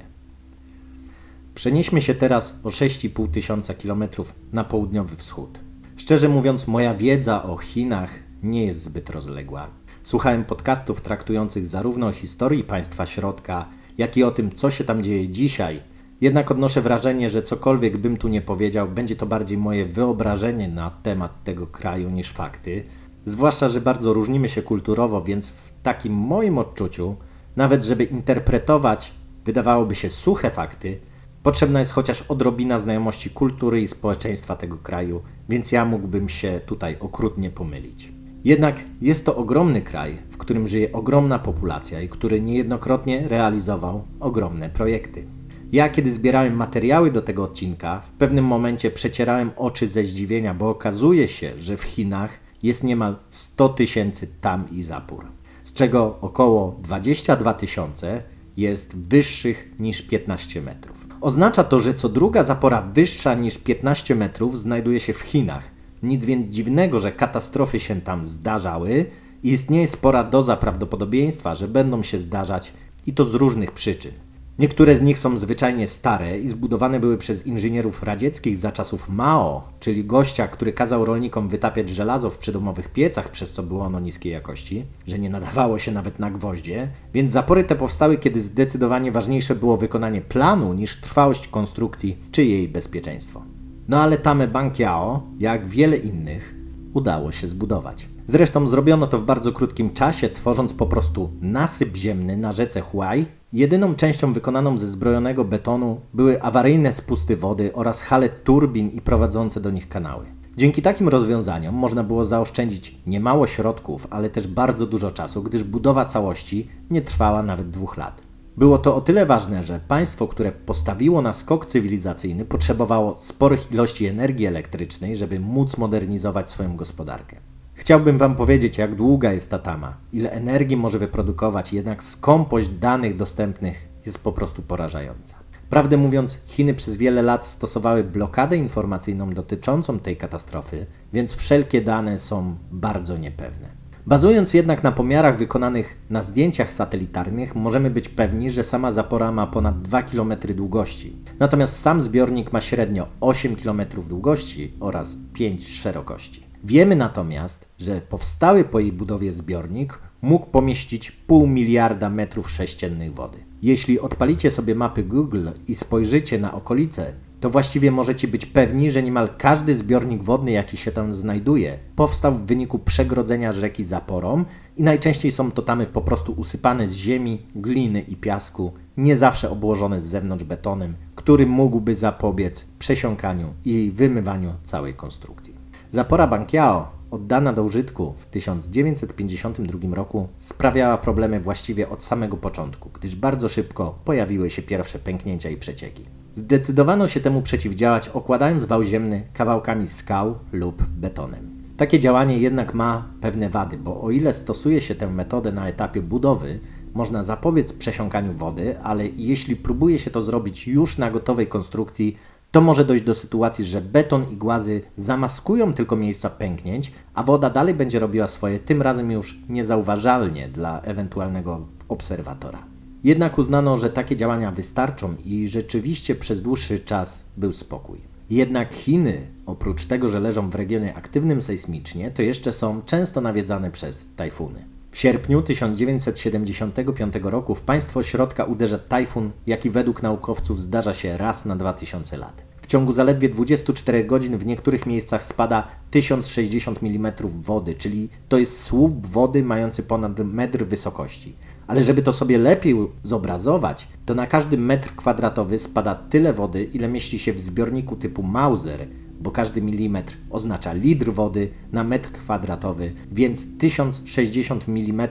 Przenieśmy 1.56 2.02
się 2.02 2.16
teraz 2.16 2.60
o 2.63 2.70
6,5 2.70 3.32
tysiąca 3.32 3.74
kilometrów 3.74 4.36
na 4.54 4.63
południowy 4.63 5.16
wschód. 5.16 5.60
Szczerze 5.98 6.30
mówiąc, 6.30 6.68
moja 6.68 6.96
wiedza 6.96 7.44
o 7.44 7.58
Chinach 7.58 8.13
nie 8.44 8.66
jest 8.66 8.82
zbyt 8.82 9.10
rozległa. 9.10 9.68
Słuchałem 10.04 10.46
podcastów 10.46 11.02
traktujących 11.02 11.68
zarówno 11.68 12.08
o 12.08 12.12
historii 12.12 12.63
państwa 12.63 13.06
środka, 13.06 13.70
jak 13.98 14.18
i 14.18 14.24
o 14.24 14.32
tym, 14.32 14.52
co 14.52 14.72
się 14.72 14.84
tam 14.84 15.04
dzieje 15.04 15.30
dzisiaj. 15.30 15.82
Jednak 16.22 16.52
odnoszę 16.52 16.82
wrażenie, 16.82 17.30
że 17.30 17.44
cokolwiek 17.44 17.98
bym 17.98 18.18
tu 18.18 18.28
nie 18.28 18.42
powiedział, 18.42 18.88
będzie 18.88 19.16
to 19.16 19.26
bardziej 19.26 19.58
moje 19.58 19.86
wyobrażenie 19.86 20.68
na 20.68 20.89
temat 20.89 21.44
tego 21.44 21.68
kraju 21.68 22.10
niż 22.10 22.30
fakty. 22.30 22.84
Zwłaszcza, 23.25 23.69
że 23.69 23.81
bardzo 23.81 24.13
różnimy 24.13 24.49
się 24.49 24.62
kulturowo, 24.62 25.21
więc 25.21 25.49
w 25.49 25.73
takim 25.83 26.13
moim 26.13 26.57
odczuciu, 26.57 27.15
nawet 27.55 27.86
żeby 27.86 28.03
interpretować, 28.03 29.12
wydawałoby 29.45 29.95
się 29.95 30.09
suche 30.09 30.51
fakty, 30.51 30.99
potrzebna 31.43 31.79
jest 31.79 31.91
chociaż 31.91 32.21
odrobina 32.21 32.79
znajomości 32.79 33.29
kultury 33.29 33.81
i 33.81 33.88
społeczeństwa 33.88 34.55
tego 34.55 34.77
kraju, 34.77 35.21
więc 35.49 35.71
ja 35.71 35.86
mógłbym 35.86 36.29
się 36.29 36.62
tutaj 36.65 36.97
okrutnie 36.99 37.49
pomylić. 37.49 38.12
Jednak 38.43 38.83
jest 39.01 39.25
to 39.25 39.36
ogromny 39.36 39.81
kraj, 39.81 40.17
w 40.29 40.38
którym 40.38 40.67
żyje 40.67 40.91
ogromna 40.91 41.39
populacja 41.39 42.01
i 42.01 42.09
który 42.09 42.41
niejednokrotnie 42.41 43.27
realizował 43.27 44.03
ogromne 44.19 44.69
projekty. 44.69 45.25
Ja, 45.71 45.89
kiedy 45.89 46.13
zbierałem 46.13 46.55
materiały 46.55 47.12
do 47.12 47.21
tego 47.21 47.43
odcinka, 47.43 47.99
w 47.99 48.12
pewnym 48.12 48.45
momencie 48.45 48.91
przecierałem 48.91 49.51
oczy 49.55 49.88
ze 49.88 50.03
zdziwienia, 50.03 50.53
bo 50.53 50.69
okazuje 50.69 51.27
się, 51.27 51.51
że 51.57 51.77
w 51.77 51.83
Chinach 51.83 52.42
jest 52.63 52.84
niemal 52.84 53.15
100 53.30 53.69
tysięcy 53.69 54.28
tam 54.41 54.67
i 54.71 54.84
zapór, 54.84 55.26
z 55.63 55.73
czego 55.73 56.17
około 56.21 56.80
22 56.82 57.54
tysiące 57.54 58.23
jest 58.58 58.97
wyższych 58.97 59.71
niż 59.80 60.02
15 60.02 60.62
metrów. 60.62 61.06
Oznacza 61.21 61.63
to, 61.63 61.80
że 61.80 61.93
co 61.93 62.10
druga 62.10 62.43
zapora 62.43 62.82
wyższa 62.82 63.36
niż 63.36 63.58
15 63.58 64.15
metrów 64.15 64.60
znajduje 64.60 64.99
się 64.99 65.13
w 65.13 65.19
Chinach. 65.19 65.71
Nic 66.04 66.26
więc 66.26 66.56
dziwnego, 66.56 66.99
że 66.99 67.12
katastrofy 67.12 67.80
się 67.80 68.02
tam 68.02 68.26
zdarzały 68.26 69.06
i 69.43 69.52
istnieje 69.52 69.88
spora 69.88 70.23
doza 70.23 70.58
prawdopodobieństwa, 70.58 71.56
że 71.56 71.67
będą 71.67 72.04
się 72.04 72.17
zdarzać 72.17 72.73
i 73.08 73.13
to 73.13 73.26
z 73.26 73.34
różnych 73.34 73.71
przyczyn. 73.71 74.12
Niektóre 74.60 74.96
z 74.96 75.02
nich 75.02 75.20
są 75.20 75.38
zwyczajnie 75.38 75.88
stare 75.88 76.39
i 76.39 76.50
zbudowane 76.50 77.00
były 77.00 77.18
przez 77.18 77.48
inżynierów 77.48 78.04
radzieckich 78.04 78.58
za 78.58 78.72
czasów 78.72 79.10
Mao, 79.10 79.63
czyli 79.80 80.06
gościa, 80.06 80.48
który 80.48 80.74
kazał 80.74 81.06
rolnikom 81.06 81.50
wytapiać 81.50 81.89
żelazo 81.89 82.30
w 82.30 82.38
przydomowych 82.38 82.92
piecach, 82.92 83.32
przez 83.32 83.52
co 83.52 83.63
było 83.63 83.86
ono 83.86 84.00
niskiej 84.00 84.32
jakości, 84.32 84.86
że 85.08 85.20
nie 85.20 85.30
nadawało 85.30 85.80
się 85.80 85.92
nawet 85.92 86.20
na 86.20 86.32
gwoździe, 86.32 86.89
więc 87.13 87.32
zapory 87.32 87.63
te 87.63 87.76
powstały, 87.76 88.18
kiedy 88.18 88.42
zdecydowanie 88.42 89.12
ważniejsze 89.12 89.56
było 89.56 89.78
wykonanie 89.78 90.22
planu 90.22 90.74
niż 90.74 91.02
trwałość 91.02 91.48
konstrukcji 91.48 92.18
czy 92.32 92.46
jej 92.46 92.68
bezpieczeństwo. 92.68 93.42
No 93.88 94.02
ale 94.02 94.18
tamę 94.18 94.48
Bankiao, 94.48 95.24
jak 95.39 95.68
wiele 95.68 95.98
innych, 95.98 96.56
udało 96.94 97.32
się 97.32 97.48
zbudować. 97.48 98.08
Zresztą 98.26 98.68
zrobiono 98.68 99.08
to 99.08 99.20
w 99.20 99.26
bardzo 99.26 99.52
krótkim 99.52 99.94
czasie, 99.94 100.30
tworząc 100.30 100.74
po 100.74 100.86
prostu 100.86 101.30
nasyp 101.42 101.98
ziemny 101.98 102.38
na 102.38 102.52
rzece 102.52 102.82
Huai. 102.82 103.26
Jedyną 103.54 103.96
częścią 103.96 104.34
wykonaną 104.34 104.78
ze 104.78 104.88
zbrojonego 104.88 105.46
betonu 105.46 106.02
były 106.13 106.42
awaryjne 106.42 106.94
spusty 106.94 107.38
wody 107.38 107.74
oraz 107.74 108.02
hale 108.02 108.30
turbin 108.30 108.89
i 108.89 109.02
prowadzące 109.02 109.62
do 109.62 109.72
nich 109.72 109.89
kanały. 109.89 110.26
Dzięki 110.58 110.82
takim 110.82 111.10
rozwiązaniom 111.10 111.76
można 111.76 112.04
było 112.04 112.26
zaoszczędzić 112.26 112.96
niemało 113.08 113.48
środków, 113.48 114.08
ale 114.10 114.30
też 114.30 114.48
bardzo 114.48 114.88
dużo 114.88 115.12
czasu, 115.12 115.44
gdyż 115.44 115.63
budowa 115.63 116.06
całości 116.06 116.68
nie 116.89 117.02
trwała 117.02 117.44
nawet 117.44 117.70
dwóch 117.70 117.98
lat. 117.98 118.22
Było 118.58 118.78
to 118.78 118.96
o 118.96 119.02
tyle 119.02 119.26
ważne, 119.26 119.63
że 119.63 119.80
państwo, 119.88 120.28
które 120.28 120.52
postawiło 120.52 121.22
na 121.22 121.34
skok 121.34 121.66
cywilizacyjny, 121.66 122.46
potrzebowało 122.46 123.16
sporych 123.18 123.72
ilości 123.72 124.06
energii 124.06 124.46
elektrycznej, 124.46 125.16
żeby 125.16 125.39
móc 125.39 125.78
modernizować 125.78 126.50
swoją 126.50 126.76
gospodarkę. 126.78 127.53
Chciałbym 127.73 128.17
Wam 128.17 128.36
powiedzieć, 128.36 128.77
jak 128.77 128.95
długa 128.95 129.33
jest 129.33 129.49
ta 129.49 129.59
tama, 129.59 129.97
ile 130.13 130.31
energii 130.31 130.77
może 130.77 130.99
wyprodukować, 130.99 131.73
jednak 131.73 132.03
skąpość 132.03 132.69
danych 132.69 133.15
dostępnych 133.15 133.89
jest 134.05 134.23
po 134.23 134.31
prostu 134.31 134.62
porażająca. 134.62 135.36
Prawdę 135.69 135.97
mówiąc, 135.97 136.39
Chiny 136.45 136.73
przez 136.73 136.95
wiele 136.95 137.21
lat 137.21 137.47
stosowały 137.47 138.03
blokadę 138.03 138.57
informacyjną 138.57 139.29
dotyczącą 139.29 139.99
tej 139.99 140.17
katastrofy, 140.17 140.86
więc 141.13 141.36
wszelkie 141.36 141.81
dane 141.81 142.19
są 142.19 142.55
bardzo 142.71 143.17
niepewne. 143.17 143.83
Bazując 144.05 144.53
jednak 144.53 144.83
na 144.83 144.91
pomiarach 144.91 145.38
wykonanych 145.38 145.97
na 146.09 146.23
zdjęciach 146.23 146.71
satelitarnych, 146.71 147.55
możemy 147.55 147.89
być 147.89 148.09
pewni, 148.09 148.49
że 148.49 148.63
sama 148.63 148.91
zapora 148.91 149.31
ma 149.31 149.47
ponad 149.47 149.81
2 149.81 150.03
km 150.03 150.33
długości. 150.55 151.15
Natomiast 151.39 151.79
sam 151.79 152.01
zbiornik 152.01 152.53
ma 152.53 152.62
średnio 152.62 153.07
8 153.21 153.55
km 153.55 153.81
długości 154.09 154.73
oraz 154.79 155.15
5 155.33 155.67
szerokości. 155.67 156.42
Wiemy 156.65 156.95
natomiast, 156.95 157.65
że 157.80 158.02
powstały 158.02 158.63
po 158.63 158.80
jej 158.80 158.91
budowie 158.91 159.34
zbiornik 159.34 160.02
mógł 160.21 160.45
pomieścić 160.45 161.12
pół 161.12 161.47
miliarda 161.47 162.10
metrów 162.10 162.52
sześciennych 162.52 163.13
wody. 163.13 163.38
Jeśli 163.62 163.99
odpalicie 163.99 164.52
sobie 164.52 164.76
mapy 164.76 165.04
Google 165.04 165.47
i 165.67 165.76
spojrzycie 165.76 166.39
na 166.39 166.54
okolice, 166.54 167.13
to 167.39 167.49
właściwie 167.49 167.91
możecie 167.91 168.28
być 168.28 168.45
pewni, 168.45 168.91
że 168.91 169.04
niemal 169.04 169.30
każdy 169.38 169.76
zbiornik 169.76 170.23
wodny, 170.23 170.52
jaki 170.52 170.78
się 170.78 170.91
tam 170.91 171.13
znajduje, 171.13 171.80
powstał 171.95 172.34
w 172.34 172.45
wyniku 172.45 172.80
przegrodzenia 172.80 173.52
rzeki 173.52 173.84
zaporą 173.84 174.45
i 174.78 174.84
najczęściej 174.84 175.32
są 175.32 175.52
to 175.52 175.62
tamy 175.62 175.86
po 175.86 176.02
prostu 176.02 176.32
usypane 176.32 176.88
z 176.88 176.93
ziemi, 176.93 177.41
gliny 177.56 178.02
i 178.02 178.15
piasku, 178.15 178.71
nie 178.97 179.17
zawsze 179.17 179.49
obłożone 179.49 179.99
z 179.99 180.06
zewnątrz 180.06 180.43
betonem, 180.43 180.95
który 181.15 181.47
mógłby 181.47 181.95
zapobiec 181.95 182.65
przesiąkaniu 182.80 183.54
i 183.65 183.91
wymywaniu 183.95 184.54
całej 184.63 184.93
konstrukcji. 184.93 185.62
Zapora 185.93 186.27
Bankiao, 186.27 186.88
oddana 187.12 187.53
do 187.53 187.63
użytku 187.63 188.13
w 188.17 188.25
1952 188.25 189.95
roku, 189.95 190.27
sprawiała 190.38 190.97
problemy 190.97 191.39
właściwie 191.39 191.89
od 191.89 192.03
samego 192.03 192.38
początku, 192.38 192.89
gdyż 192.93 193.15
bardzo 193.15 193.49
szybko 193.49 193.99
pojawiły 194.06 194.49
się 194.49 194.62
pierwsze 194.62 194.99
pęknięcia 194.99 195.49
i 195.49 195.58
przecieki. 195.58 196.06
Zdecydowano 196.34 197.08
się 197.08 197.19
temu 197.19 197.41
przeciwdziałać, 197.41 198.10
okładając 198.10 198.65
wał 198.65 198.84
ziemny 198.84 199.23
kawałkami 199.34 199.88
skał 199.88 200.36
lub 200.51 200.84
betonem. 200.84 201.63
Takie 201.77 201.99
działanie 201.99 202.38
jednak 202.38 202.73
ma 202.73 203.06
pewne 203.21 203.49
wady, 203.49 203.77
bo 203.77 204.01
o 204.01 204.12
ile 204.12 204.34
stosuje 204.34 204.82
się 204.82 204.95
tę 204.95 205.10
metodę 205.10 205.51
na 205.51 205.67
etapie 205.67 206.01
budowy, 206.01 206.60
można 206.93 207.23
zapobiec 207.23 207.73
przesiąkaniu 207.73 208.34
wody, 208.34 208.79
ale 208.79 209.08
jeśli 209.08 209.56
próbuje 209.56 209.99
się 209.99 210.12
to 210.12 210.21
zrobić 210.21 210.67
już 210.67 210.97
na 210.97 211.12
gotowej 211.12 211.47
konstrukcji, 211.47 212.17
to 212.54 212.62
może 212.62 212.86
dojść 212.86 213.04
do 213.04 213.16
sytuacji, 213.16 213.66
że 213.66 213.82
beton 213.82 214.26
i 214.32 214.36
głazy 214.36 214.82
zamaskują 214.98 215.74
tylko 215.74 215.96
miejsca 215.96 216.30
pęknięć, 216.30 216.92
a 217.13 217.24
woda 217.24 217.50
dalej 217.50 217.74
będzie 217.74 218.00
robiła 218.00 218.28
swoje, 218.28 218.60
tym 218.60 218.82
razem 218.82 219.12
już 219.12 219.39
niezauważalnie 219.50 220.50
dla 220.50 220.82
ewentualnego 220.82 221.68
obserwatora. 221.89 222.63
Jednak 223.04 223.38
uznano, 223.38 223.78
że 223.78 223.89
takie 223.89 224.16
działania 224.16 224.52
wystarczą 224.52 225.16
i 225.26 225.50
rzeczywiście 225.50 226.16
przez 226.16 226.42
dłuższy 226.42 226.80
czas 226.80 227.24
był 227.38 227.52
spokój. 227.54 227.98
Jednak 228.30 228.74
Chiny, 228.74 229.28
oprócz 229.46 229.86
tego, 229.86 230.10
że 230.10 230.20
leżą 230.20 230.50
w 230.50 230.56
regionie 230.56 230.96
aktywnym 230.96 231.42
sejsmicznie, 231.42 232.12
to 232.12 232.22
jeszcze 232.22 232.52
są 232.52 232.82
często 232.86 233.22
nawiedzane 233.22 233.72
przez 233.72 234.06
tajfuny. 234.16 234.66
W 234.93 234.97
sierpniu 234.97 235.41
1975 235.41 237.13
roku 237.23 237.56
w 237.56 237.62
państwo 237.62 238.03
środka 238.03 238.43
uderza 238.43 238.79
tajfun, 238.79 239.32
jaki 239.47 239.69
według 239.69 240.03
naukowców 240.03 240.62
zdarza 240.62 240.93
się 240.93 241.17
raz 241.17 241.45
na 241.45 241.56
2000 241.56 242.17
lat. 242.17 242.43
W 242.62 242.67
ciągu 242.67 242.93
zaledwie 242.93 243.29
24 243.29 244.03
godzin 244.03 244.38
w 244.38 244.45
niektórych 244.45 244.86
miejscach 244.86 245.23
spada 245.23 245.67
1060 245.91 246.84
mm 246.84 247.12
wody, 247.25 247.75
czyli 247.75 248.10
to 248.29 248.38
jest 248.38 248.62
słup 248.62 249.08
wody 249.08 249.43
mający 249.43 249.84
ponad 249.84 250.19
metr 250.19 250.65
wysokości. 250.65 251.36
Ale 251.67 251.84
żeby 251.84 252.01
to 252.01 252.13
sobie 252.13 252.38
lepiej 252.38 252.75
zobrazować, 253.03 253.88
to 254.06 254.13
na 254.13 254.27
każdy 254.27 254.58
metr 254.58 254.95
kwadratowy 254.95 255.60
spada 255.60 255.95
tyle 255.95 256.34
wody, 256.34 256.63
ile 256.63 256.88
mieści 256.88 257.19
się 257.19 257.34
w 257.34 257.39
zbiorniku 257.39 257.95
typu 257.95 258.23
Mauser, 258.23 258.88
bo 259.23 259.31
każdy 259.31 259.62
milimetr 259.62 260.17
oznacza 260.29 260.73
litr 260.73 261.12
wody 261.12 261.49
na 261.71 261.83
metr 261.83 262.12
kwadratowy, 262.12 262.93
więc 263.12 263.57
1060 263.57 264.67
mm 264.67 265.07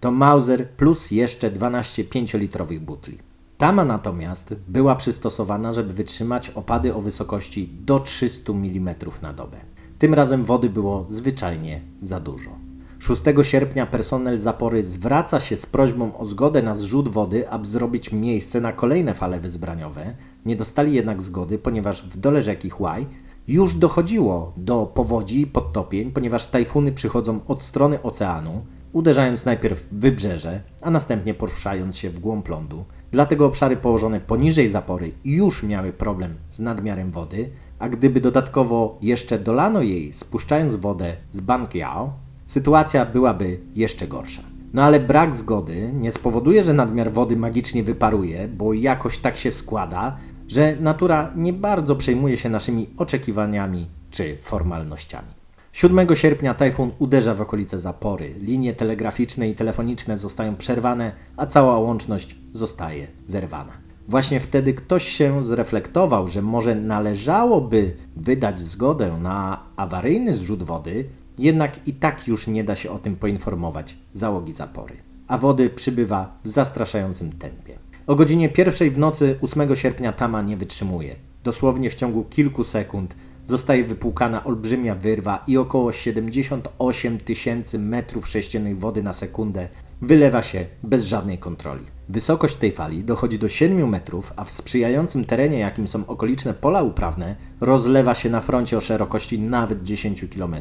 to 0.00 0.10
Mauser 0.10 0.68
plus 0.70 1.10
jeszcze 1.10 1.50
12 1.50 2.04
5-litrowych 2.04 2.80
butli. 2.80 3.18
Tama 3.58 3.84
natomiast 3.84 4.54
była 4.68 4.96
przystosowana, 4.96 5.72
żeby 5.72 5.92
wytrzymać 5.92 6.50
opady 6.50 6.94
o 6.94 7.00
wysokości 7.00 7.68
do 7.84 8.00
300 8.00 8.52
mm 8.52 8.94
na 9.22 9.32
dobę. 9.32 9.56
Tym 9.98 10.14
razem 10.14 10.44
wody 10.44 10.70
było 10.70 11.04
zwyczajnie 11.04 11.80
za 12.00 12.20
dużo. 12.20 12.50
6 12.98 13.22
sierpnia 13.42 13.86
personel 13.86 14.38
zapory 14.38 14.82
zwraca 14.82 15.40
się 15.40 15.56
z 15.56 15.66
prośbą 15.66 16.18
o 16.18 16.24
zgodę 16.24 16.62
na 16.62 16.74
zrzut 16.74 17.08
wody, 17.08 17.50
aby 17.50 17.66
zrobić 17.66 18.12
miejsce 18.12 18.60
na 18.60 18.72
kolejne 18.72 19.14
fale 19.14 19.40
wyzbraniowe. 19.40 20.14
Nie 20.46 20.56
dostali 20.56 20.92
jednak 20.92 21.22
zgody, 21.22 21.58
ponieważ 21.58 22.02
w 22.02 22.16
dole 22.16 22.42
rzeki 22.42 22.70
Huaj 22.70 23.06
już 23.48 23.74
dochodziło 23.74 24.52
do 24.56 24.86
powodzi 24.86 25.40
i 25.40 25.46
podtopień, 25.46 26.10
ponieważ 26.10 26.46
tajfuny 26.46 26.92
przychodzą 26.92 27.40
od 27.48 27.62
strony 27.62 28.02
oceanu, 28.02 28.64
uderzając 28.92 29.44
najpierw 29.44 29.80
w 29.92 30.00
wybrzeże, 30.00 30.60
a 30.82 30.90
następnie 30.90 31.34
poruszając 31.34 31.96
się 31.96 32.10
w 32.10 32.20
głąb 32.20 32.48
lądu. 32.48 32.84
Dlatego 33.10 33.46
obszary 33.46 33.76
położone 33.76 34.20
poniżej 34.20 34.68
zapory 34.68 35.12
już 35.24 35.62
miały 35.62 35.92
problem 35.92 36.34
z 36.50 36.60
nadmiarem 36.60 37.10
wody, 37.10 37.50
a 37.78 37.88
gdyby 37.88 38.20
dodatkowo 38.20 38.98
jeszcze 39.02 39.38
dolano 39.38 39.82
jej 39.82 40.12
spuszczając 40.12 40.76
wodę 40.76 41.16
z 41.32 41.40
Bankiao, 41.40 42.12
sytuacja 42.46 43.06
byłaby 43.06 43.60
jeszcze 43.74 44.08
gorsza. 44.08 44.42
No 44.72 44.82
ale 44.82 45.00
brak 45.00 45.34
zgody 45.34 45.90
nie 45.92 46.12
spowoduje, 46.12 46.62
że 46.62 46.74
nadmiar 46.74 47.12
wody 47.12 47.36
magicznie 47.36 47.82
wyparuje, 47.82 48.48
bo 48.48 48.72
jakoś 48.72 49.18
tak 49.18 49.36
się 49.36 49.50
składa, 49.50 50.16
że 50.52 50.76
natura 50.80 51.32
nie 51.36 51.52
bardzo 51.52 51.96
przejmuje 51.96 52.36
się 52.36 52.48
naszymi 52.48 52.86
oczekiwaniami 52.96 53.86
czy 54.10 54.36
formalnościami. 54.36 55.28
7 55.72 56.16
sierpnia 56.16 56.54
tajfun 56.54 56.90
uderza 56.98 57.34
w 57.34 57.40
okolice 57.40 57.78
zapory. 57.78 58.34
Linie 58.40 58.72
telegraficzne 58.72 59.48
i 59.48 59.54
telefoniczne 59.54 60.16
zostają 60.16 60.56
przerwane, 60.56 61.12
a 61.36 61.46
cała 61.46 61.78
łączność 61.78 62.36
zostaje 62.52 63.06
zerwana. 63.26 63.72
Właśnie 64.08 64.40
wtedy 64.40 64.74
ktoś 64.74 65.08
się 65.08 65.44
zreflektował, 65.44 66.28
że 66.28 66.42
może 66.42 66.74
należałoby 66.74 67.94
wydać 68.16 68.60
zgodę 68.60 69.18
na 69.22 69.60
awaryjny 69.76 70.36
zrzut 70.36 70.62
wody, 70.62 71.04
jednak 71.38 71.88
i 71.88 71.92
tak 71.92 72.28
już 72.28 72.46
nie 72.46 72.64
da 72.64 72.76
się 72.76 72.90
o 72.90 72.98
tym 72.98 73.16
poinformować 73.16 73.96
załogi 74.12 74.52
zapory, 74.52 74.94
a 75.28 75.38
wody 75.38 75.70
przybywa 75.70 76.38
w 76.44 76.48
zastraszającym 76.48 77.32
tempie. 77.32 77.91
O 78.06 78.14
godzinie 78.14 78.48
pierwszej 78.48 78.90
w 78.90 78.98
nocy 78.98 79.38
8 79.40 79.76
sierpnia 79.76 80.12
Tama 80.12 80.42
nie 80.42 80.56
wytrzymuje. 80.56 81.16
Dosłownie 81.44 81.90
w 81.90 81.94
ciągu 81.94 82.24
kilku 82.24 82.64
sekund 82.64 83.14
zostaje 83.44 83.84
wypłukana 83.84 84.44
olbrzymia 84.44 84.94
wyrwa 84.94 85.44
i 85.46 85.56
około 85.56 85.92
78 85.92 87.18
tysięcy 87.18 87.78
metrów 87.78 88.28
sześciennych 88.28 88.78
wody 88.78 89.02
na 89.02 89.12
sekundę 89.12 89.68
wylewa 90.00 90.42
się 90.42 90.66
bez 90.82 91.04
żadnej 91.04 91.38
kontroli. 91.38 91.84
Wysokość 92.08 92.54
tej 92.54 92.72
fali 92.72 93.04
dochodzi 93.04 93.38
do 93.38 93.48
7 93.48 93.88
metrów, 93.88 94.32
a 94.36 94.44
w 94.44 94.50
sprzyjającym 94.50 95.24
terenie, 95.24 95.58
jakim 95.58 95.88
są 95.88 96.06
okoliczne 96.06 96.54
pola 96.54 96.82
uprawne, 96.82 97.36
rozlewa 97.60 98.14
się 98.14 98.30
na 98.30 98.40
froncie 98.40 98.76
o 98.78 98.80
szerokości 98.80 99.38
nawet 99.40 99.82
10 99.82 100.24
km. 100.34 100.56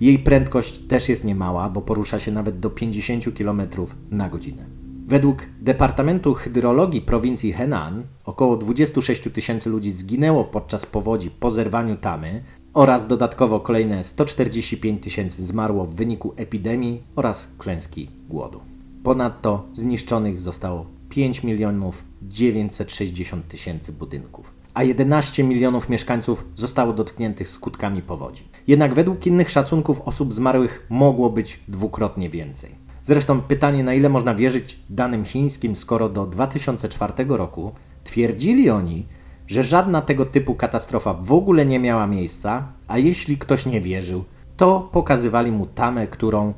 Jej 0.00 0.18
prędkość 0.18 0.78
też 0.78 1.08
jest 1.08 1.24
niemała, 1.24 1.68
bo 1.70 1.80
porusza 1.82 2.18
się 2.18 2.32
nawet 2.32 2.60
do 2.60 2.70
50 2.70 3.24
km 3.38 3.62
na 4.10 4.28
godzinę. 4.28 4.77
Według 5.08 5.46
Departamentu 5.60 6.34
Hydrologii 6.34 7.00
prowincji 7.00 7.52
Henan 7.52 8.02
około 8.24 8.56
26 8.56 9.22
tysięcy 9.32 9.70
ludzi 9.70 9.90
zginęło 9.90 10.44
podczas 10.44 10.86
powodzi 10.86 11.30
po 11.30 11.50
zerwaniu 11.50 11.96
tamy 11.96 12.42
oraz 12.74 13.06
dodatkowo 13.06 13.60
kolejne 13.60 14.04
145 14.04 15.02
tysięcy 15.02 15.44
zmarło 15.44 15.84
w 15.84 15.94
wyniku 15.94 16.34
epidemii 16.36 17.02
oraz 17.16 17.52
klęski 17.58 18.10
głodu. 18.28 18.60
Ponadto 19.02 19.66
zniszczonych 19.72 20.38
zostało 20.38 20.86
5 21.08 21.42
milionów 21.42 22.04
960 22.22 23.48
tysięcy 23.48 23.92
budynków, 23.92 24.54
a 24.74 24.82
11 24.82 25.44
milionów 25.44 25.88
mieszkańców 25.88 26.44
zostało 26.54 26.92
dotkniętych 26.92 27.48
skutkami 27.48 28.02
powodzi. 28.02 28.48
Jednak 28.66 28.94
według 28.94 29.26
innych 29.26 29.50
szacunków 29.50 30.00
osób 30.00 30.34
zmarłych 30.34 30.86
mogło 30.90 31.30
być 31.30 31.60
dwukrotnie 31.68 32.30
więcej. 32.30 32.87
Zresztą 33.08 33.40
pytanie, 33.40 33.84
na 33.84 33.94
ile 33.94 34.08
można 34.08 34.34
wierzyć 34.34 34.78
danym 34.90 35.24
chińskim, 35.24 35.76
skoro 35.76 36.08
do 36.08 36.26
2004 36.26 37.12
roku 37.28 37.72
twierdzili 38.04 38.70
oni, 38.70 39.06
że 39.46 39.62
żadna 39.62 40.02
tego 40.02 40.26
typu 40.26 40.54
katastrofa 40.54 41.14
w 41.14 41.32
ogóle 41.32 41.66
nie 41.66 41.78
miała 41.78 42.06
miejsca, 42.06 42.72
a 42.88 42.98
jeśli 42.98 43.38
ktoś 43.38 43.66
nie 43.66 43.80
wierzył, 43.80 44.24
to 44.56 44.88
pokazywali 44.92 45.52
mu 45.52 45.66
tamę, 45.66 46.06
którą 46.06 46.54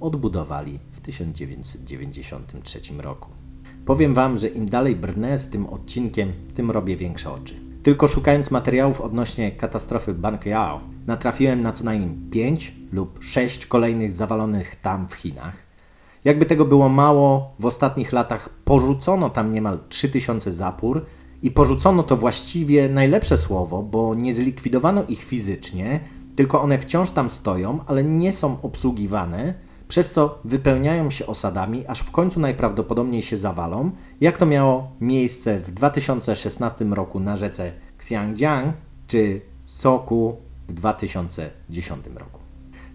odbudowali 0.00 0.78
1993 1.02 2.80
roku. 2.98 3.30
Powiem 3.84 4.14
Wam, 4.14 4.38
że 4.38 4.48
im 4.48 4.68
dalej 4.68 4.96
brnę 4.96 5.38
z 5.38 5.50
tym 5.50 5.66
odcinkiem, 5.66 6.32
tym 6.54 6.70
robię 6.70 6.96
większe 6.96 7.32
oczy. 7.32 7.54
Tylko 7.82 8.08
szukając 8.08 8.50
materiałów 8.50 9.00
odnośnie 9.00 9.52
katastrofy 9.52 10.14
Banqiao, 10.14 10.80
natrafiłem 11.06 11.60
na 11.60 11.72
co 11.72 11.84
najmniej 11.84 12.30
5 12.30 12.74
lub 12.92 13.18
6 13.22 13.66
kolejnych 13.66 14.12
zawalonych 14.12 14.76
tam 14.76 15.08
w 15.08 15.14
Chinach. 15.14 15.63
Jakby 16.24 16.46
tego 16.46 16.64
było 16.64 16.88
mało, 16.88 17.54
w 17.58 17.66
ostatnich 17.66 18.12
latach 18.12 18.48
porzucono 18.48 19.30
tam 19.30 19.52
niemal 19.52 19.78
3000 19.88 20.52
zapór 20.52 21.06
i 21.42 21.50
porzucono 21.50 22.02
to 22.02 22.16
właściwie 22.16 22.88
najlepsze 22.88 23.38
słowo, 23.38 23.82
bo 23.82 24.14
nie 24.14 24.34
zlikwidowano 24.34 25.04
ich 25.08 25.24
fizycznie, 25.24 26.00
tylko 26.36 26.62
one 26.62 26.78
wciąż 26.78 27.10
tam 27.10 27.30
stoją, 27.30 27.78
ale 27.86 28.04
nie 28.04 28.32
są 28.32 28.56
obsługiwane 28.62 29.54
przez 29.88 30.10
co 30.10 30.38
wypełniają 30.44 31.10
się 31.10 31.26
osadami, 31.26 31.86
aż 31.86 32.00
w 32.00 32.10
końcu 32.10 32.40
najprawdopodobniej 32.40 33.22
się 33.22 33.36
zawalą, 33.36 33.90
jak 34.20 34.38
to 34.38 34.46
miało 34.46 34.92
miejsce 35.00 35.60
w 35.60 35.72
2016 35.72 36.84
roku 36.84 37.20
na 37.20 37.36
rzece 37.36 37.72
Xiangjiang 37.96 38.74
czy 39.06 39.40
Soku 39.62 40.36
w 40.68 40.72
2010 40.72 42.06
roku. 42.06 42.40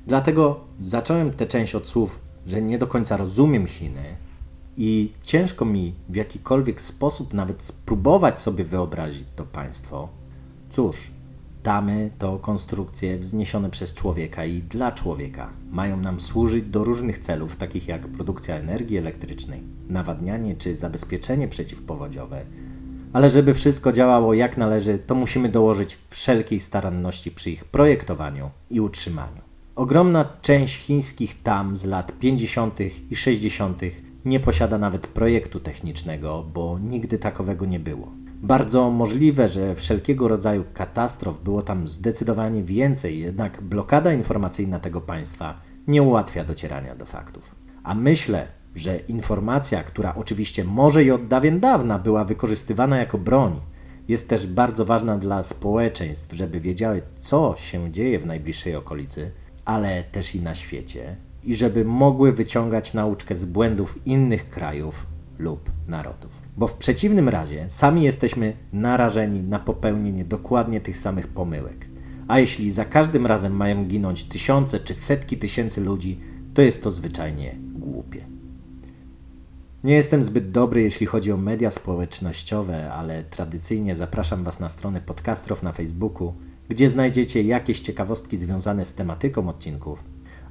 Dlatego 0.08 0.60
zacząłem 0.80 1.32
tę 1.32 1.46
część 1.46 1.76
od 1.76 1.88
słów, 1.88 2.20
że 2.50 2.62
nie 2.62 2.78
do 2.78 2.88
końca 2.88 3.18
rozumiem 3.18 3.68
Chiny 3.68 4.04
i 4.78 5.12
ciężko 5.22 5.66
mi 5.66 5.94
w 6.10 6.16
jakikolwiek 6.16 6.82
sposób 6.82 7.34
nawet 7.34 7.64
spróbować 7.64 8.40
sobie 8.40 8.64
wyobrazić 8.64 9.26
to 9.36 9.44
państwo, 9.44 10.10
Cóż, 10.70 11.12
tamy 11.64 12.10
to 12.20 12.40
konstrukcje 12.40 13.18
wzniesione 13.18 13.70
przez 13.70 13.94
człowieka 13.94 14.46
i 14.46 14.62
dla 14.62 14.92
człowieka. 14.92 15.50
Mają 15.72 15.98
nam 15.98 16.20
służyć 16.20 16.66
do 16.66 16.84
różnych 16.84 17.20
celów, 17.20 17.56
takich 17.56 17.88
jak 17.88 18.08
produkcja 18.08 18.56
energii 18.56 18.98
elektrycznej, 18.98 19.64
nawadnianie 19.90 20.56
czy 20.56 20.76
zabezpieczenie 20.76 21.48
przeciwpowodziowe. 21.48 22.46
Ale 23.14 23.30
żeby 23.30 23.54
wszystko 23.54 23.92
działało 23.92 24.34
jak 24.34 24.58
należy, 24.58 25.00
to 25.00 25.16
musimy 25.16 25.50
dołożyć 25.50 25.98
wszelkiej 26.10 26.60
staranności 26.60 27.32
przy 27.32 27.52
ich 27.52 27.66
projektowaniu 27.66 28.50
i 28.70 28.80
utrzymaniu. 28.80 29.49
Ogromna 29.80 30.26
część 30.42 30.76
chińskich 30.76 31.42
tam 31.44 31.76
z 31.76 31.86
lat 31.86 32.12
50. 32.20 32.80
i 33.12 33.15
60. 33.15 33.82
nie 34.26 34.39
posiada 34.39 34.78
nawet 34.78 35.08
projektu 35.08 35.60
technicznego, 35.60 36.46
bo 36.54 36.80
nigdy 36.80 37.18
takowego 37.18 37.65
nie 37.65 37.80
było. 37.80 38.08
Bardzo 38.42 38.89
możliwe, 38.89 39.48
że 39.48 39.76
wszelkiego 39.76 40.28
rodzaju 40.28 40.63
katastrof 40.74 41.44
było 41.44 41.62
tam 41.62 41.88
zdecydowanie 41.88 42.63
więcej, 42.63 43.20
jednak 43.20 43.62
blokada 43.62 44.13
informacyjna 44.13 44.80
tego 44.80 45.02
państwa 45.02 45.62
nie 45.88 46.04
ułatwia 46.04 46.44
docierania 46.44 46.96
do 46.96 47.06
faktów. 47.06 47.56
A 47.84 47.96
myślę, 47.96 48.48
że 48.76 48.98
informacja, 48.98 49.84
która 49.84 50.15
oczywiście 50.15 50.63
może 50.63 51.04
i 51.04 51.12
od 51.12 51.28
dawien 51.28 51.60
dawna 51.60 52.00
była 52.00 52.26
wykorzystywana 52.26 52.98
jako 52.98 53.18
broń, 53.18 53.62
jest 54.08 54.30
też 54.30 54.48
bardzo 54.48 54.86
ważna 54.86 55.18
dla 55.18 55.44
społeczeństw, 55.44 56.34
żeby 56.34 56.60
wiedziały, 56.60 57.02
co 57.20 57.56
się 57.58 57.92
dzieje 57.92 58.20
w 58.20 58.26
najbliższej 58.26 58.76
okolicy, 58.76 59.32
ale 59.65 60.04
też 60.04 60.36
i 60.36 60.41
na 60.41 60.56
świecie, 60.56 61.15
i 61.43 61.56
żeby 61.56 61.86
mogły 61.86 62.32
wyciągać 62.32 62.93
nauczkę 62.93 63.36
z 63.36 63.45
błędów 63.45 64.00
innych 64.06 64.50
krajów 64.50 65.08
lub 65.39 65.72
narodów. 65.88 66.41
Bo 66.58 66.67
w 66.67 66.74
przeciwnym 66.74 67.30
razie 67.30 67.69
sami 67.69 68.04
jesteśmy 68.04 68.54
narażeni 68.74 69.41
na 69.41 69.60
popełnienie 69.60 70.26
dokładnie 70.26 70.82
tych 70.82 70.98
samych 70.98 71.28
pomyłek. 71.28 71.86
A 72.28 72.39
jeśli 72.39 72.72
za 72.72 72.86
każdym 72.86 73.26
razem 73.26 73.56
mają 73.56 73.86
ginąć 73.86 74.24
tysiące 74.24 74.80
czy 74.80 74.93
setki 74.93 75.38
tysięcy 75.38 75.82
ludzi, 75.82 76.19
to 76.54 76.62
jest 76.62 76.84
to 76.84 76.91
zwyczajnie 76.91 77.56
głupie. 77.74 78.26
Nie 79.84 79.93
jestem 79.93 80.24
zbyt 80.24 80.52
dobry, 80.52 80.82
jeśli 80.82 81.06
chodzi 81.06 81.32
o 81.32 81.38
media 81.38 81.72
społecznościowe, 81.72 82.93
ale 82.93 83.24
tradycyjnie 83.24 83.95
zapraszam 83.95 84.43
Was 84.43 84.60
na 84.60 84.69
stronę 84.69 85.02
podcastrow 85.02 85.63
na 85.63 85.72
Facebooku, 85.72 86.34
gdzie 86.70 86.90
znajdziecie 86.90 87.44
jakieś 87.44 87.80
ciekawostki 87.80 88.38
związane 88.38 88.86
z 88.86 88.94
tematyką 88.94 89.50
odcinków. 89.50 90.04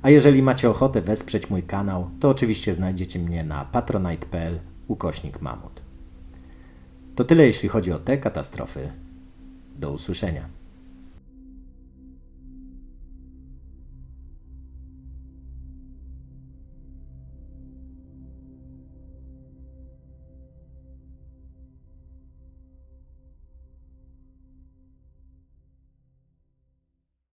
A 0.03 0.11
jeżeli 0.11 0.43
macie 0.43 0.71
ochotę 0.71 1.03
wesprzeć 1.03 1.51
mój 1.51 1.63
kanał, 1.63 2.11
to 2.21 2.29
oczywiście 2.29 2.75
znajdziecie 2.75 3.19
mnie 3.19 3.45
na 3.45 3.65
patronite.pl 3.65 4.61
ukośnik 4.89 5.41
mamut. 5.41 5.83
To 7.15 7.25
tyle 7.25 7.47
jeśli 7.47 7.69
chodzi 7.69 7.93
o 7.93 7.99
te 7.99 8.19
katastrofy. 8.19 8.93
Do 9.77 9.93
usłyszenia. 9.93 10.58